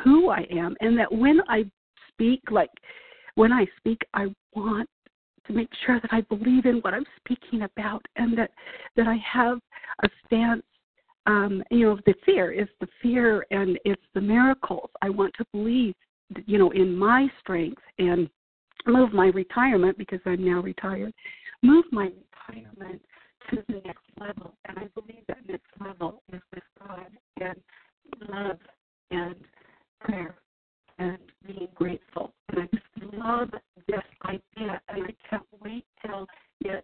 [0.03, 1.65] who I am and that when I
[2.11, 2.69] speak, like
[3.35, 4.89] when I speak, I want
[5.47, 8.51] to make sure that I believe in what I'm speaking about and that
[8.95, 9.59] that I have
[10.03, 10.63] a stance
[11.27, 14.89] um you know the fear is the fear and it's the miracles.
[15.01, 15.93] I want to believe
[16.45, 18.29] you know in my strength and
[18.87, 21.13] move my retirement because i'm now retired
[21.63, 22.09] move my
[22.49, 23.01] retirement
[23.49, 27.07] to the next level and i believe that next level is with god
[27.41, 27.55] and
[28.29, 28.57] love
[29.11, 29.35] and
[29.99, 30.35] prayer
[30.99, 33.49] and being grateful and i just love
[33.87, 36.27] this idea and i can't wait till
[36.61, 36.83] it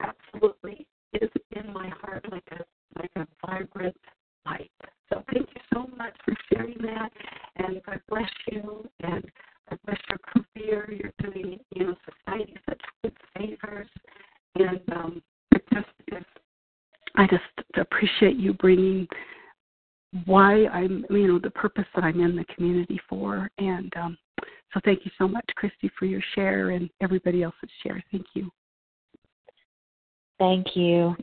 [0.00, 2.64] absolutely is in my heart like a
[2.98, 3.96] like a vibrant
[4.46, 4.70] light.
[5.08, 7.10] So thank you so much for sharing that,
[7.56, 9.24] and God bless you, and
[9.68, 10.90] Bless your career.
[10.90, 13.88] You're doing, you know, society such good favors,
[14.56, 16.24] and um, it just is.
[17.16, 19.06] I just appreciate you bringing
[20.26, 24.18] why I'm, you know, the purpose that I'm in the community for, and um,
[24.72, 28.02] so thank you so much, Christy, for your share, and everybody else's share.
[28.10, 28.50] Thank you.
[30.38, 31.16] Thank you.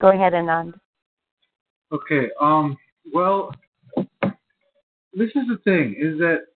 [0.00, 0.74] Go ahead, Anand.
[1.92, 2.30] Okay.
[2.40, 2.76] Um.
[3.12, 3.54] Well,
[5.12, 6.46] this is the thing: is that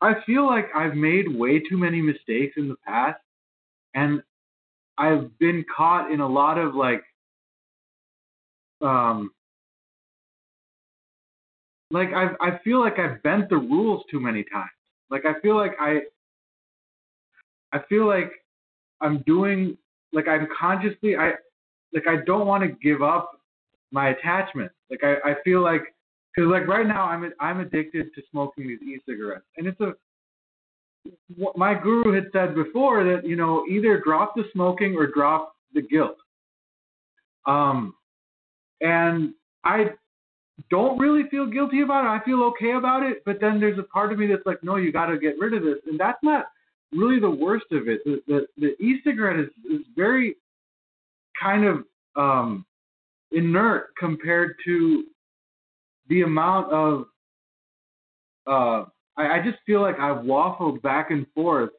[0.00, 3.20] I feel like I've made way too many mistakes in the past,
[3.94, 4.22] and
[4.98, 7.02] I've been caught in a lot of like,
[8.82, 9.30] um,
[11.90, 14.70] like I I feel like I've bent the rules too many times.
[15.10, 16.00] Like I feel like I
[17.72, 18.32] I feel like
[19.00, 19.78] I'm doing
[20.12, 21.32] like I'm consciously I
[21.92, 23.40] like I don't want to give up
[23.90, 24.70] my attachment.
[24.90, 25.82] Like I, I feel like
[26.34, 29.94] because like right now I'm I'm addicted to smoking these e-cigarettes, and it's a
[31.36, 35.54] what my guru had said before that you know either drop the smoking or drop
[35.74, 36.16] the guilt.
[37.46, 37.94] Um,
[38.80, 39.34] and
[39.64, 39.90] I
[40.70, 42.20] don't really feel guilty about it.
[42.20, 44.76] I feel okay about it, but then there's a part of me that's like, no,
[44.76, 46.46] you got to get rid of this, and that's not
[46.92, 48.00] really the worst of it.
[48.04, 50.36] The the, the e-cigarette is is very
[51.40, 51.84] kind of
[52.16, 52.64] um,
[53.32, 55.04] inert compared to
[56.08, 57.04] the amount of
[58.46, 58.84] uh,
[59.16, 61.70] I, I just feel like I've waffled back and forth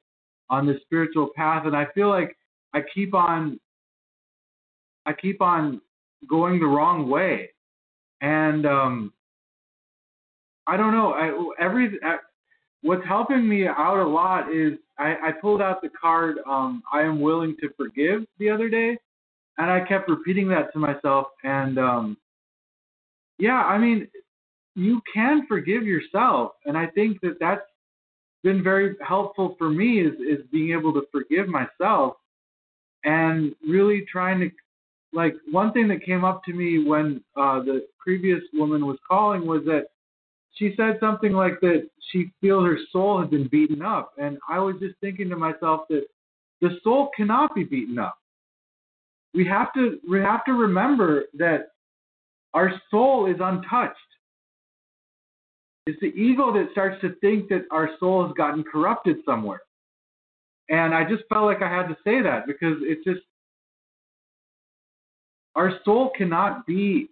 [0.50, 2.36] on the spiritual path and I feel like
[2.74, 3.60] I keep on
[5.06, 5.82] I keep on
[6.30, 7.50] going the wrong way.
[8.22, 9.14] And um
[10.68, 12.18] I don't know I every I,
[12.82, 17.02] what's helping me out a lot is I, I pulled out the card um I
[17.02, 18.98] am willing to forgive the other day
[19.58, 21.28] and I kept repeating that to myself.
[21.44, 22.18] And um,
[23.38, 24.08] yeah, I mean,
[24.76, 27.62] you can forgive yourself, and I think that that's
[28.44, 32.16] been very helpful for me is is being able to forgive myself
[33.04, 34.50] and really trying to
[35.14, 39.46] like one thing that came up to me when uh, the previous woman was calling
[39.46, 39.88] was that
[40.54, 44.60] she said something like that she feels her soul had been beaten up and i
[44.60, 46.06] was just thinking to myself that
[46.62, 48.18] the soul cannot be beaten up
[49.34, 51.68] we have to we have to remember that
[52.54, 53.98] our soul is untouched.
[55.88, 59.62] It's the ego that starts to think that our soul has gotten corrupted somewhere.
[60.70, 63.22] And I just felt like I had to say that because it's just
[65.56, 67.10] our soul cannot be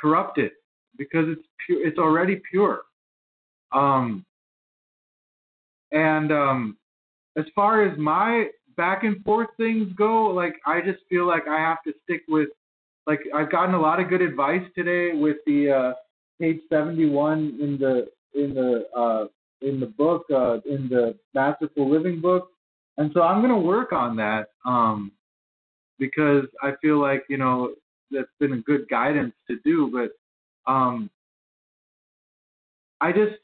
[0.00, 0.52] corrupted
[0.98, 2.82] because it's pure it's already pure.
[3.72, 4.24] Um
[5.92, 6.76] and um
[7.36, 11.58] as far as my back and forth things go, like I just feel like I
[11.58, 12.48] have to stick with
[13.06, 15.92] like I've gotten a lot of good advice today with the uh
[16.40, 19.26] page 71 in the in the uh
[19.62, 22.48] in the book uh in the masterful living book.
[22.98, 25.12] And so i'm to work on that um
[25.98, 27.74] because i feel like you know
[28.10, 31.10] that's been a good guidance to do but um
[33.00, 33.34] i just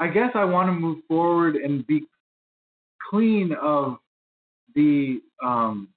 [0.00, 2.06] i guess i want to move forward and be
[3.08, 3.96] clean of
[4.74, 5.88] the um,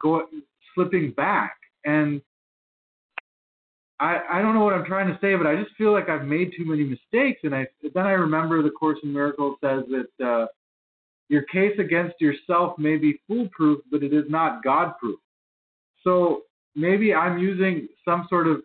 [0.00, 0.26] go
[0.74, 1.56] slipping back.
[1.84, 2.20] And
[4.00, 6.24] I I don't know what I'm trying to say, but I just feel like I've
[6.24, 7.40] made too many mistakes.
[7.44, 10.46] And I then I remember the Course in Miracles says that uh,
[11.28, 15.18] your case against yourself may be foolproof, but it is not God proof.
[16.04, 16.42] So
[16.74, 18.62] maybe I'm using some sort of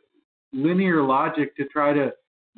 [0.53, 2.11] linear logic to try to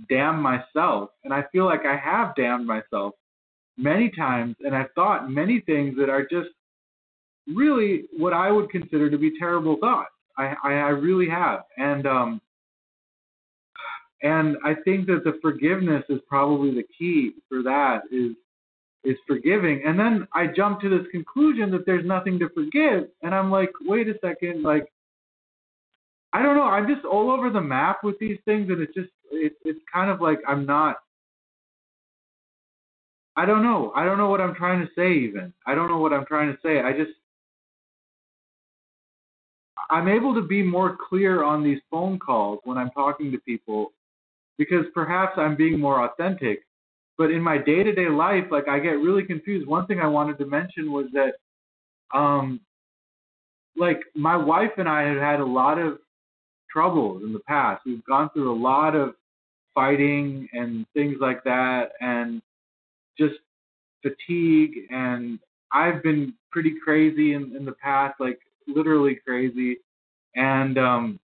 [0.08, 1.10] damn myself.
[1.24, 3.14] And I feel like I have damned myself
[3.80, 6.50] many times, and I've thought many things that are just
[7.48, 10.12] really what I would consider to be terrible thoughts.
[10.38, 11.62] I, I, really have.
[11.78, 12.42] And um
[14.22, 18.36] and I think that the forgiveness is probably the key for that is
[19.04, 19.84] is forgiving.
[19.86, 23.10] And then I jump to this conclusion that there's nothing to forgive.
[23.24, 24.86] And I'm like, wait a second, like
[26.32, 26.64] I don't know.
[26.64, 30.12] I'm just all over the map with these things, and it's just it's it's kind
[30.12, 30.98] of like I'm not.
[33.40, 33.94] I don't know.
[33.96, 35.14] I don't know what I'm trying to say.
[35.14, 36.82] Even I don't know what I'm trying to say.
[36.82, 37.12] I just
[39.90, 43.94] I'm able to be more clear on these phone calls when I'm talking to people
[44.58, 46.66] because perhaps I'm being more authentic.
[47.18, 49.66] But in my day to day life, like I get really confused.
[49.66, 51.36] One thing I wanted to mention was that,
[52.14, 52.60] um,
[53.78, 56.00] like my wife and I have had a lot of
[56.70, 57.84] troubles in the past.
[57.86, 59.14] We've gone through a lot of
[59.74, 62.42] fighting and things like that, and
[63.20, 63.36] just
[64.02, 64.88] fatigue.
[64.90, 65.40] And
[65.72, 69.78] I've been pretty crazy in, in the past, like literally crazy.
[70.36, 71.20] And um,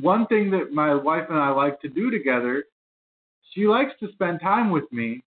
[0.00, 2.64] one thing that my wife and I like to do together,
[3.52, 5.22] she likes to spend time with me,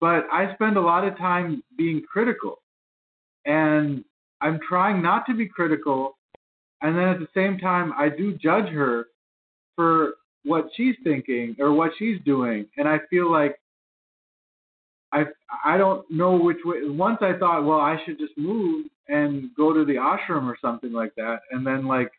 [0.00, 2.62] but I spend a lot of time being critical.
[3.44, 4.04] And
[4.40, 6.18] I'm trying not to be critical.
[6.82, 9.06] And then at the same time, I do judge her
[9.76, 10.14] for
[10.44, 12.66] what she's thinking or what she's doing.
[12.76, 13.58] And I feel like
[15.12, 15.24] I
[15.64, 16.78] I don't know which way.
[16.84, 20.92] Once I thought, well, I should just move and go to the ashram or something
[20.92, 22.10] like that, and then like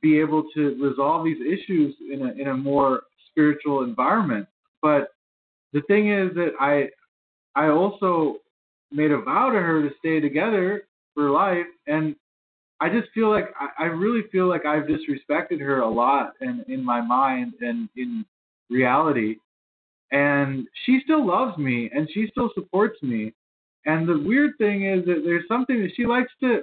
[0.00, 4.46] be able to resolve these issues in a in a more spiritual environment.
[4.80, 5.08] But
[5.72, 6.88] the thing is that I
[7.54, 8.36] I also
[8.90, 12.16] made a vow to her to stay together for life, and
[12.82, 16.64] I just feel like I, I really feel like I've disrespected her a lot, and
[16.68, 18.24] in my mind and in
[18.70, 19.36] reality
[20.12, 23.32] and she still loves me and she still supports me.
[23.86, 26.60] And the weird thing is that there's something that she likes to.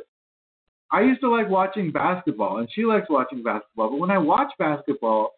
[0.92, 3.90] I used to like watching basketball, and she likes watching basketball.
[3.90, 5.32] But when I watch basketball,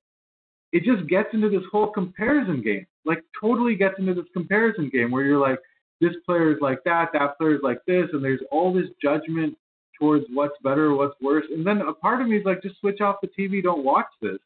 [0.71, 2.85] it just gets into this whole comparison game.
[3.03, 5.57] Like totally gets into this comparison game where you're like,
[5.99, 9.55] this player is like that, that player is like this, and there's all this judgment
[10.01, 11.45] towards what's better, what's worse.
[11.53, 14.07] And then a part of me is like, just switch off the TV, don't watch
[14.19, 14.39] this.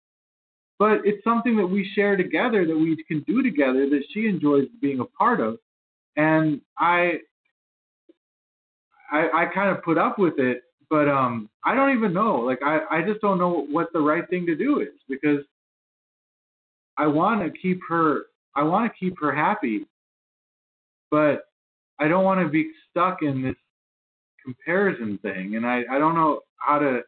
[0.78, 4.66] But it's something that we share together that we can do together that she enjoys
[4.82, 5.58] being a part of.
[6.18, 7.14] And i
[9.12, 12.36] i i kind of put up with it but um i don't even know.
[12.38, 15.40] Like i i just don't know what the right thing to do is because
[16.98, 18.24] i want to keep her
[18.56, 19.86] i want to keep her happy
[21.12, 21.50] but
[22.00, 23.56] i don't want to be stuck in this
[24.46, 27.02] comparison thing and i i don't know how to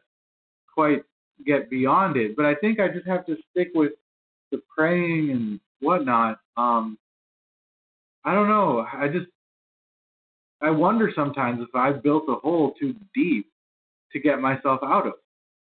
[0.78, 1.02] quite
[1.44, 2.36] get beyond it.
[2.36, 3.92] But I think I just have to stick with
[4.50, 6.38] the praying and whatnot.
[6.56, 6.98] Um,
[8.24, 8.86] I don't know.
[8.92, 9.26] I just
[10.60, 13.46] I wonder sometimes if I've built a hole too deep
[14.12, 15.14] to get myself out of.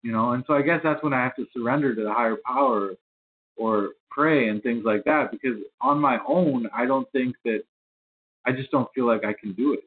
[0.03, 2.37] You know, and so I guess that's when I have to surrender to the higher
[2.45, 2.91] power
[3.57, 7.63] or pray and things like that because on my own I don't think that
[8.45, 9.83] I just don't feel like I can do it.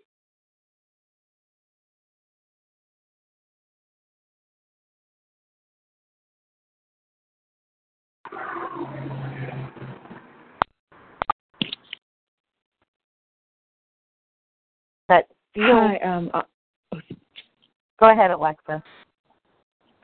[15.61, 16.43] Hi, um, uh,
[17.99, 18.83] Go ahead, Alexa.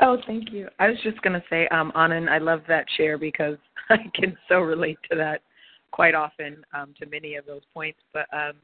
[0.00, 0.68] Oh, thank you.
[0.80, 3.56] I was just going to say, um, Anand, I love that share because
[3.90, 5.42] I can so relate to that
[5.92, 8.00] quite often um, to many of those points.
[8.12, 8.54] But um,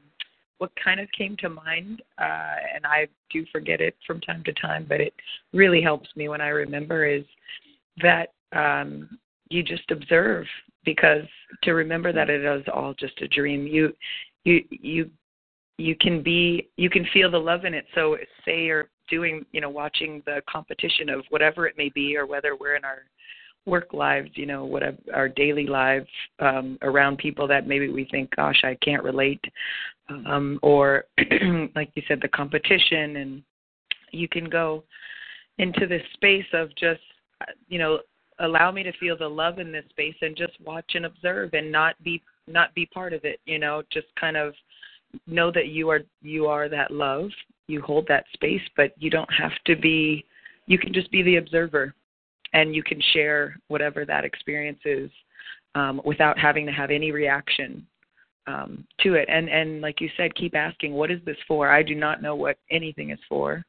[0.57, 4.53] what kind of came to mind, uh, and I do forget it from time to
[4.53, 5.13] time, but it
[5.53, 7.23] really helps me when I remember, is
[8.01, 9.17] that um,
[9.49, 10.45] you just observe
[10.83, 11.23] because
[11.63, 13.65] to remember that it is all just a dream.
[13.65, 13.93] You
[14.43, 15.09] you you
[15.81, 17.85] you can be you can feel the love in it.
[17.95, 22.25] So say you're doing you know watching the competition of whatever it may be or
[22.25, 23.03] whether we're in our
[23.67, 26.07] work lives you know whatever our daily lives
[26.39, 29.43] um around people that maybe we think gosh i can't relate.
[30.09, 31.05] Um or
[31.75, 33.43] like you said the competition and
[34.11, 34.83] you can go
[35.57, 37.01] into this space of just
[37.67, 37.99] you know
[38.39, 41.71] allow me to feel the love in this space and just watch and observe and
[41.71, 44.53] not be not be part of it you know just kind of
[45.27, 47.29] know that you are you are that love
[47.67, 50.25] you hold that space but you don't have to be
[50.67, 51.93] you can just be the observer
[52.53, 55.09] and you can share whatever that experience is
[55.75, 57.85] um, without having to have any reaction
[58.47, 59.27] um, to it.
[59.29, 61.69] And and like you said, keep asking, what is this for?
[61.69, 63.63] I do not know what anything is for.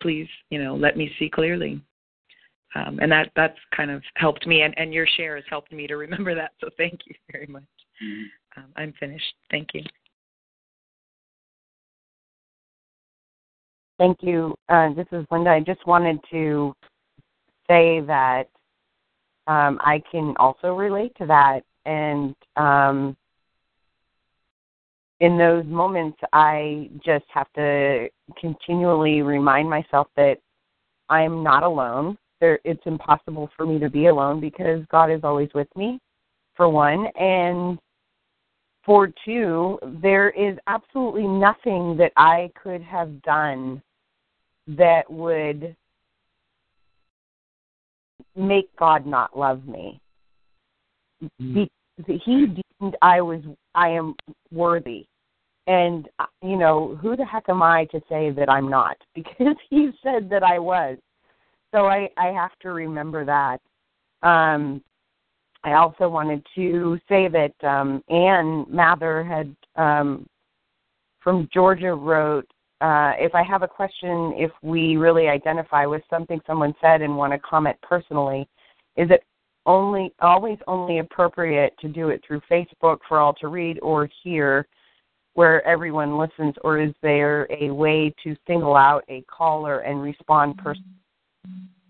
[0.00, 1.80] Please, you know, let me see clearly.
[2.74, 5.86] Um, and that that's kind of helped me, and, and your share has helped me
[5.86, 6.52] to remember that.
[6.60, 7.62] So thank you very much.
[8.56, 9.34] Um, I'm finished.
[9.50, 9.82] Thank you.
[14.02, 14.56] Thank you.
[14.68, 15.50] Uh, this is Linda.
[15.50, 16.74] I just wanted to
[17.68, 18.48] say that
[19.46, 21.60] um, I can also relate to that.
[21.86, 23.16] And um,
[25.20, 28.08] in those moments, I just have to
[28.40, 30.38] continually remind myself that
[31.08, 32.18] I'm not alone.
[32.40, 36.00] There, it's impossible for me to be alone because God is always with me,
[36.56, 37.06] for one.
[37.14, 37.78] And
[38.84, 43.80] for two, there is absolutely nothing that I could have done
[44.66, 45.76] that would
[48.36, 50.00] make God not love me.
[51.38, 51.70] Be,
[52.06, 53.40] he deemed I was
[53.74, 54.14] I am
[54.50, 55.06] worthy.
[55.66, 58.96] And uh, you know, who the heck am I to say that I'm not?
[59.14, 60.98] Because he said that I was.
[61.74, 63.60] So I I have to remember that.
[64.26, 64.82] Um
[65.64, 70.26] I also wanted to say that um Anne Mather had um
[71.20, 72.50] from Georgia wrote
[72.82, 77.16] uh, if I have a question, if we really identify with something someone said and
[77.16, 78.48] want to comment personally,
[78.96, 79.22] is it
[79.66, 84.66] only always only appropriate to do it through Facebook for all to read or hear
[85.34, 90.58] where everyone listens, or is there a way to single out a caller and respond
[90.58, 90.90] personally?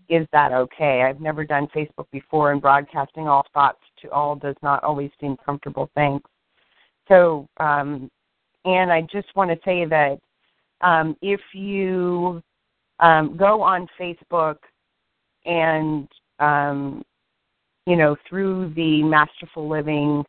[0.09, 1.01] Is that okay?
[1.01, 5.35] I've never done Facebook before, and broadcasting all thoughts to all does not always seem
[5.43, 5.89] comfortable.
[5.95, 6.29] Thanks.
[7.07, 8.09] So, um,
[8.63, 10.19] and I just want to say that
[10.83, 12.43] um, if you
[12.99, 14.57] um, go on Facebook
[15.45, 16.07] and
[16.39, 17.03] um,
[17.87, 20.23] you know through the Masterful Living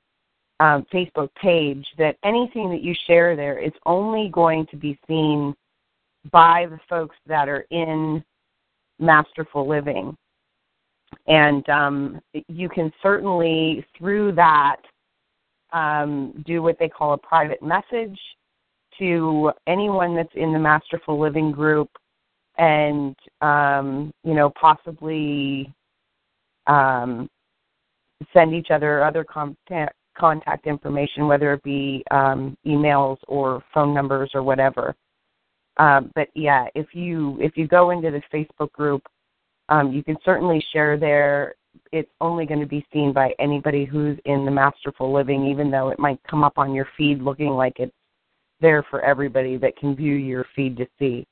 [0.61, 5.55] um, Facebook page, that anything that you share there is only going to be seen
[6.31, 8.25] by the folks that are in
[8.99, 10.17] Masterful Living,
[11.27, 14.77] and um, you can certainly through that
[15.73, 18.19] um, do what they call a private message
[18.99, 21.91] to anyone that's in the Masterful Living group
[22.57, 25.73] and um, you know possibly
[26.67, 27.29] um,
[28.33, 34.31] send each other other contact contact information, whether it be um, emails or phone numbers
[34.35, 34.95] or whatever.
[35.77, 39.03] Um, but yeah, if you if you go into the Facebook group,
[39.69, 41.55] um, you can certainly share there.
[41.91, 45.89] It's only going to be seen by anybody who's in the Masterful Living, even though
[45.89, 47.93] it might come up on your feed looking like it's
[48.61, 51.27] there for everybody that can view your feed to see.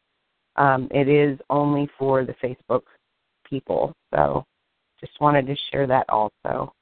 [0.56, 2.82] Um, it is only for the Facebook
[3.48, 3.94] people.
[4.12, 4.44] So
[5.00, 6.72] just wanted to share that also.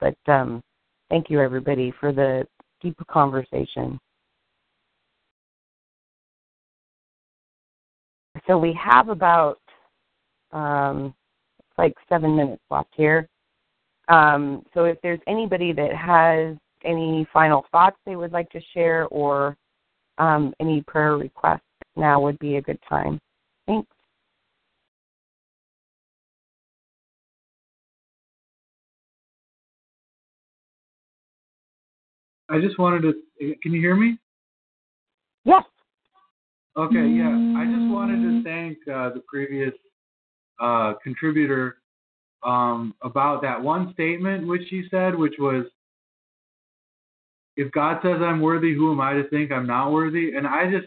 [0.00, 0.62] But um,
[1.10, 2.46] thank you, everybody, for the
[2.80, 3.98] deep conversation.
[8.46, 9.58] So we have about
[10.52, 11.14] um,
[11.78, 13.28] like seven minutes left here.
[14.08, 16.56] Um, so if there's anybody that has
[16.86, 19.56] any final thoughts they would like to share or
[20.18, 21.60] um, any prayer requests,
[21.96, 23.20] now would be a good time.
[23.66, 23.88] Thanks.
[32.48, 33.56] I just wanted to.
[33.62, 34.18] Can you hear me?
[35.44, 35.64] Yes.
[36.76, 37.30] Okay, yeah.
[37.56, 39.72] I just wanted to thank uh, the previous
[40.60, 41.78] uh, contributor
[42.42, 45.64] um, about that one statement which she said, which was,
[47.56, 50.34] if God says I'm worthy, who am I to think I'm not worthy?
[50.34, 50.86] And I just,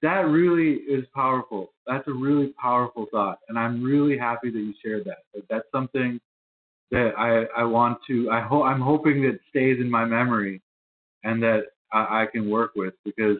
[0.00, 1.72] that really is powerful.
[1.86, 3.38] That's a really powerful thought.
[3.48, 5.18] And I'm really happy that you shared that.
[5.34, 6.18] that that's something
[6.90, 10.60] that I, I want to, I hope, I'm hoping that stays in my memory
[11.24, 13.36] and that I, I can work with because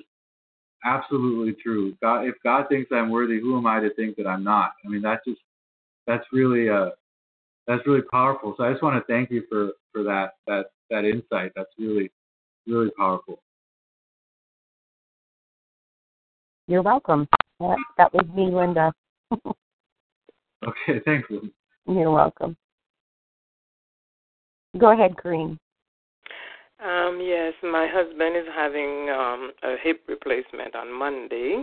[0.84, 1.96] absolutely true.
[2.03, 4.72] God, if God thinks I'm worthy, who am I to think that I'm not?
[4.84, 5.40] I mean, that's just,
[6.07, 6.90] that's really, uh,
[7.66, 8.55] that's really powerful.
[8.57, 11.53] So I just want to thank you for, for that, that, that insight.
[11.57, 12.11] That's really,
[12.66, 13.40] really powerful.
[16.68, 17.28] You're welcome.
[17.60, 18.92] That, that was me, Linda.
[20.66, 21.48] okay, thanks, Linda.
[21.86, 22.56] You're welcome.
[24.78, 25.58] Go ahead, Corrine.
[26.82, 31.62] Um, yes, my husband is having um, a hip replacement on Monday.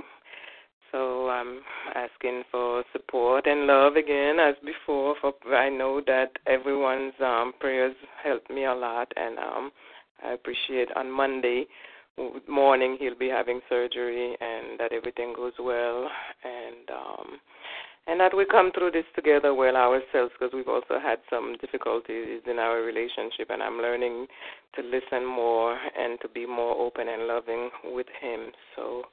[0.91, 1.60] So I'm
[1.93, 5.16] asking for support and love again as before.
[5.22, 9.72] For I know that everyone's um, prayers helped me a lot, and um,
[10.26, 11.68] I appreciate on Monday
[12.48, 16.10] morning he'll be having surgery and that everything goes well
[16.44, 17.40] and um
[18.10, 22.42] and that we come through this together well ourselves because we've also had some difficulties
[22.50, 24.26] in our relationship, and I'm learning
[24.76, 29.04] to listen more and to be more open and loving with him so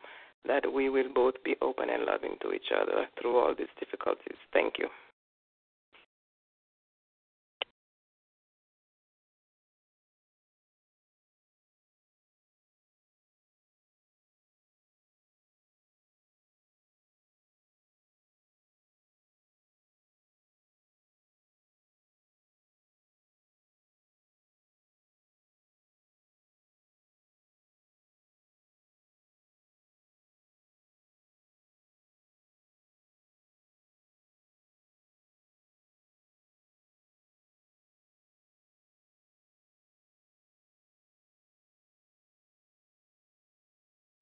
[0.48, 4.38] that we will both be open and loving to each other through all these difficulties.
[4.54, 4.88] Thank you.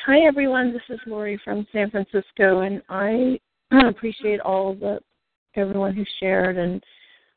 [0.07, 0.71] Hi, everyone.
[0.71, 3.41] This is Lori from San Francisco, and I
[3.89, 5.01] appreciate all the
[5.55, 6.59] everyone who shared.
[6.59, 6.85] And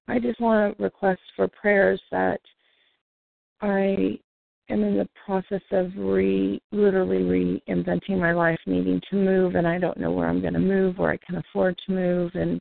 [0.09, 2.41] I just want to request for prayers that
[3.61, 4.19] I
[4.69, 7.19] am in the process of re literally
[7.69, 10.97] reinventing my life, needing to move, and I don't know where I'm going to move,
[10.97, 12.59] where I can afford to move, and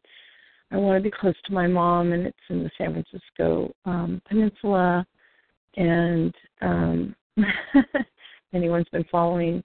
[0.70, 4.22] I want to be close to my mom, and it's in the San Francisco um,
[4.28, 5.04] Peninsula.
[5.76, 6.32] And
[6.62, 7.16] um,
[8.54, 9.64] anyone's been following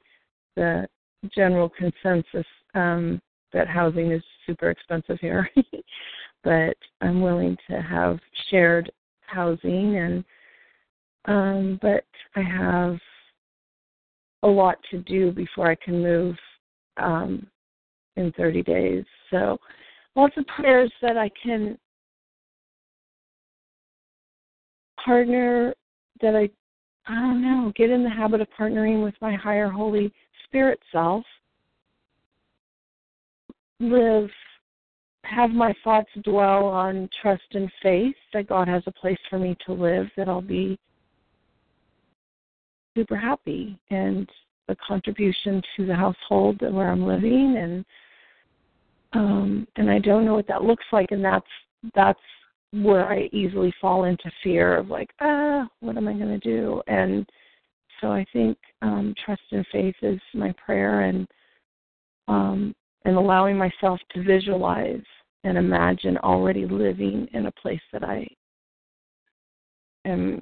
[0.61, 0.87] the
[1.35, 2.45] general consensus
[2.75, 3.19] um,
[3.51, 5.49] that housing is super expensive here,
[6.43, 8.91] but I'm willing to have shared
[9.21, 10.23] housing and
[11.25, 12.03] um, but
[12.35, 12.97] I have
[14.43, 16.35] a lot to do before I can move
[16.97, 17.45] um,
[18.15, 19.05] in 30 days.
[19.29, 19.57] So
[20.15, 21.77] lots of prayers that I can
[25.03, 25.73] partner
[26.21, 26.49] that I
[27.07, 30.13] I don't know, get in the habit of partnering with my higher holy
[30.51, 31.23] spirit self,
[33.79, 34.29] live,
[35.23, 39.55] have my thoughts dwell on trust and faith that God has a place for me
[39.65, 40.77] to live, that I'll be
[42.95, 44.29] super happy and
[44.67, 47.85] a contribution to the household where I'm living and
[49.13, 51.45] um and I don't know what that looks like and that's
[51.95, 52.19] that's
[52.73, 56.81] where I easily fall into fear of like, ah, what am I going to do?
[56.87, 57.27] And
[58.01, 61.27] so I think um, trust and faith is my prayer, and
[62.27, 62.75] um,
[63.05, 65.01] and allowing myself to visualize
[65.43, 68.27] and imagine already living in a place that I
[70.05, 70.41] am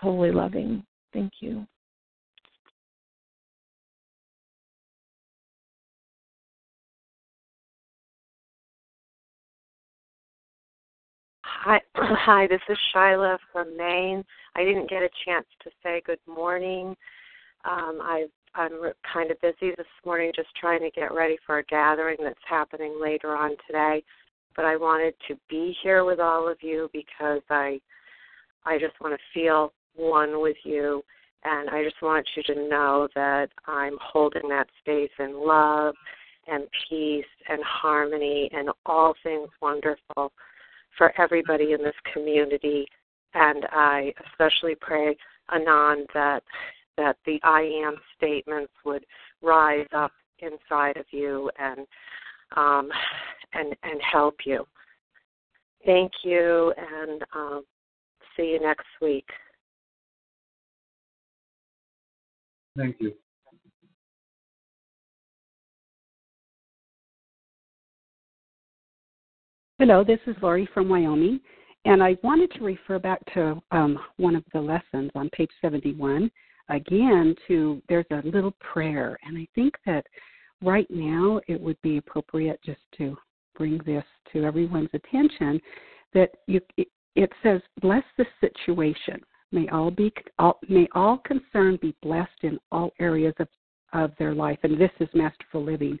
[0.00, 0.84] totally loving.
[1.12, 1.66] Thank you.
[11.60, 12.46] Hi, hi.
[12.46, 14.24] This is Shyla from Maine.
[14.54, 16.94] I didn't get a chance to say good morning.
[17.64, 18.72] Um, I, I'm
[19.12, 22.96] kind of busy this morning, just trying to get ready for a gathering that's happening
[23.00, 24.04] later on today.
[24.54, 27.80] But I wanted to be here with all of you because I,
[28.64, 31.02] I just want to feel one with you,
[31.42, 35.96] and I just want you to know that I'm holding that space in love
[36.46, 40.32] and peace and harmony and all things wonderful
[40.98, 42.86] for everybody in this community.
[43.34, 45.16] And I especially pray,
[45.50, 46.42] Anand, that
[46.98, 49.06] that the I am statements would
[49.40, 51.86] rise up inside of you and
[52.56, 52.90] um,
[53.54, 54.66] and and help you.
[55.86, 57.62] Thank you, and um,
[58.36, 59.28] see you next week.
[62.76, 63.12] Thank you.
[69.80, 71.38] Hello, this is Lori from Wyoming,
[71.84, 76.28] and I wanted to refer back to um, one of the lessons on page 71.
[76.68, 80.04] Again, to there's a little prayer, and I think that
[80.60, 83.16] right now it would be appropriate just to
[83.56, 84.02] bring this
[84.32, 85.60] to everyone's attention.
[86.12, 86.60] That you,
[87.14, 89.20] it, says, "Bless the situation.
[89.52, 93.46] May all be all, may all concerned be blessed in all areas of
[93.92, 96.00] of their life." And this is Masterful Living,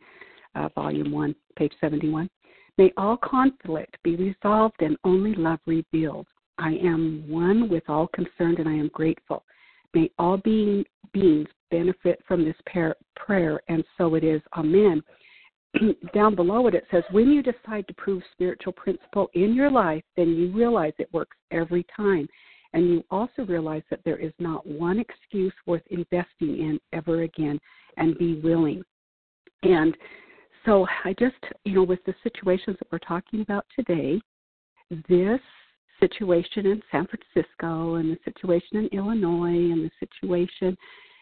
[0.56, 2.28] uh, Volume One, page 71.
[2.78, 6.28] May all conflict be resolved and only love revealed.
[6.58, 9.44] I am one with all concerned and I am grateful.
[9.94, 12.56] May all being, beings benefit from this
[13.16, 14.40] prayer, and so it is.
[14.56, 15.02] Amen.
[16.14, 20.04] Down below it, it says, When you decide to prove spiritual principle in your life,
[20.16, 22.28] then you realize it works every time.
[22.74, 27.58] And you also realize that there is not one excuse worth investing in ever again,
[27.96, 28.82] and be willing.
[29.62, 29.96] And
[30.64, 34.20] so I just, you know, with the situations that we're talking about today,
[35.08, 35.40] this
[36.00, 40.76] situation in San Francisco and the situation in Illinois and the situation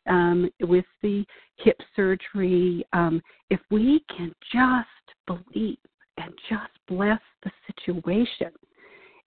[0.09, 1.25] um, with the
[1.57, 3.21] hip surgery, um,
[3.51, 4.89] if we can just
[5.27, 5.79] believe
[6.19, 8.53] and just bless the situation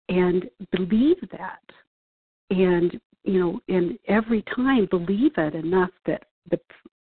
[0.07, 1.61] and believe that.
[2.49, 6.59] And, you know, and every time believe it enough that the,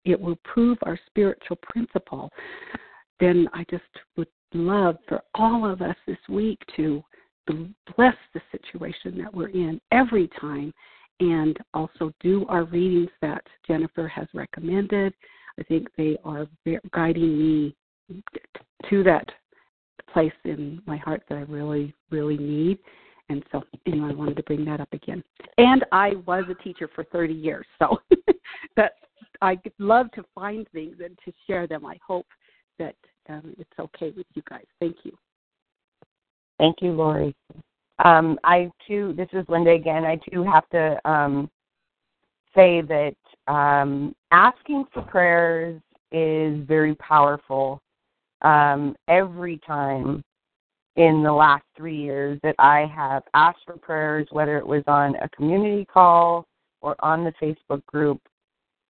[0.05, 2.31] it will prove our spiritual principle.
[3.21, 3.85] Then I just
[4.17, 7.03] would love for all of us this week to
[7.97, 10.73] bless the situation that we're in every time
[11.21, 15.15] and also do our readings that Jennifer has recommended.
[15.59, 16.47] I think they are
[16.93, 17.77] guiding me
[18.91, 19.29] to that
[20.13, 22.79] place in my heart that I really, really need.
[23.29, 25.23] And so, anyway, I wanted to bring that up again.
[25.57, 27.99] And I was a teacher for 30 years, so
[28.77, 28.93] that
[29.41, 31.87] I love to find things and to share them.
[31.87, 32.27] I hope
[32.79, 32.95] that
[33.29, 34.65] um, it's okay with you guys.
[34.81, 35.13] Thank you.
[36.59, 37.35] Thank you, Lori.
[38.05, 40.05] Um, I too, this is Linda again.
[40.05, 41.51] I too have to um,
[42.55, 43.15] say that
[43.47, 45.81] um, asking for prayers
[46.13, 47.81] is very powerful.
[48.43, 50.23] Um, every time
[50.97, 55.17] in the last three years that I have asked for prayers, whether it was on
[55.17, 56.47] a community call
[56.83, 58.21] or on the Facebook group,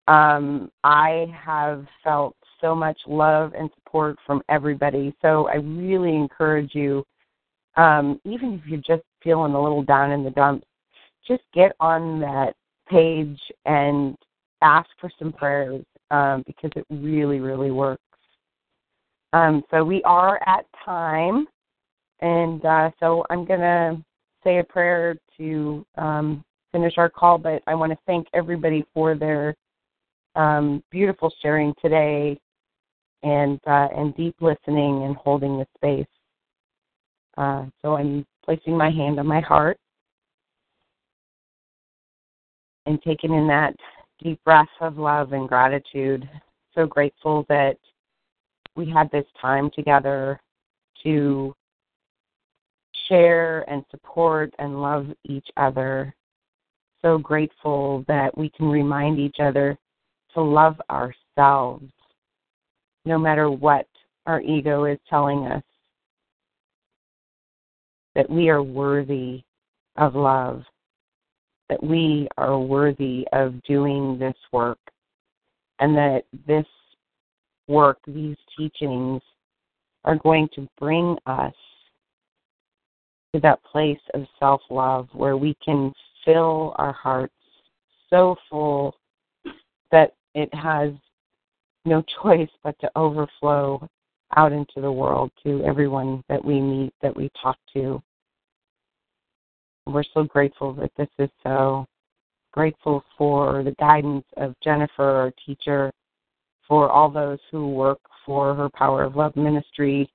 [0.06, 5.14] um, I have felt so much love and support from everybody.
[5.20, 7.04] So I really encourage you,
[7.76, 10.66] um, even if you're just feeling a little down in the dumps,
[11.28, 12.54] just get on that
[12.88, 14.16] page and
[14.62, 18.00] ask for some prayers um, because it really, really works.
[19.34, 21.46] Um, so we are at time,
[22.20, 24.02] and uh, so I'm going to
[24.42, 26.42] say a prayer to um,
[26.72, 29.54] finish our call, but I want to thank everybody for their
[30.36, 32.38] um, beautiful sharing today
[33.24, 36.06] and uh, and deep listening and holding the space.
[37.36, 39.78] Uh, so I'm placing my hand on my heart
[42.86, 43.74] and taking in that
[44.22, 46.28] deep breath of love and gratitude.
[46.74, 47.76] So grateful that
[48.76, 50.38] we had this time together
[51.02, 51.54] to
[53.08, 56.14] share and support and love each other.
[57.02, 59.78] So grateful that we can remind each other
[60.34, 61.90] to love ourselves
[63.04, 63.86] no matter what
[64.26, 65.62] our ego is telling us.
[68.14, 69.42] That we are worthy
[69.96, 70.62] of love,
[71.68, 74.78] that we are worthy of doing this work,
[75.80, 76.66] and that this
[77.66, 79.20] work, these teachings,
[80.04, 81.54] are going to bring us
[83.34, 85.92] to that place of self love where we can
[86.24, 87.34] fill our hearts
[88.10, 88.94] so full
[89.90, 90.90] that it has
[91.84, 93.86] no choice but to overflow
[94.36, 98.02] out into the world to everyone that we meet, that we talk to.
[99.86, 101.86] We're so grateful that this is so.
[102.52, 105.90] Grateful for the guidance of Jennifer, our teacher,
[106.66, 110.08] for all those who work for her Power of Love ministry,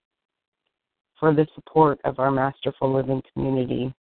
[1.19, 3.93] for the support of our Masterful Living community.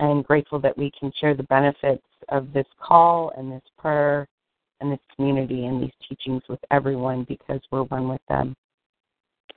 [0.00, 4.26] And grateful that we can share the benefits of this call and this prayer
[4.80, 8.54] and this community and these teachings with everyone because we're one with them.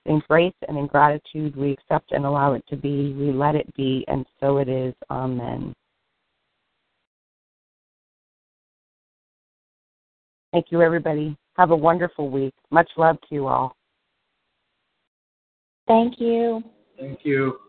[0.05, 3.13] In grace and in gratitude, we accept and allow it to be.
[3.13, 4.95] We let it be, and so it is.
[5.11, 5.73] Amen.
[10.51, 11.37] Thank you, everybody.
[11.57, 12.53] Have a wonderful week.
[12.71, 13.75] Much love to you all.
[15.87, 16.63] Thank you.
[16.99, 17.59] Thank you.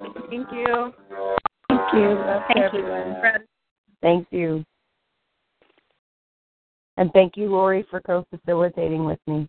[0.00, 0.92] Thank you.
[1.68, 2.18] Thank you.
[2.48, 3.46] Thank you.
[4.02, 4.64] Thank you.
[6.96, 9.48] And thank you, Lori, for co facilitating with me.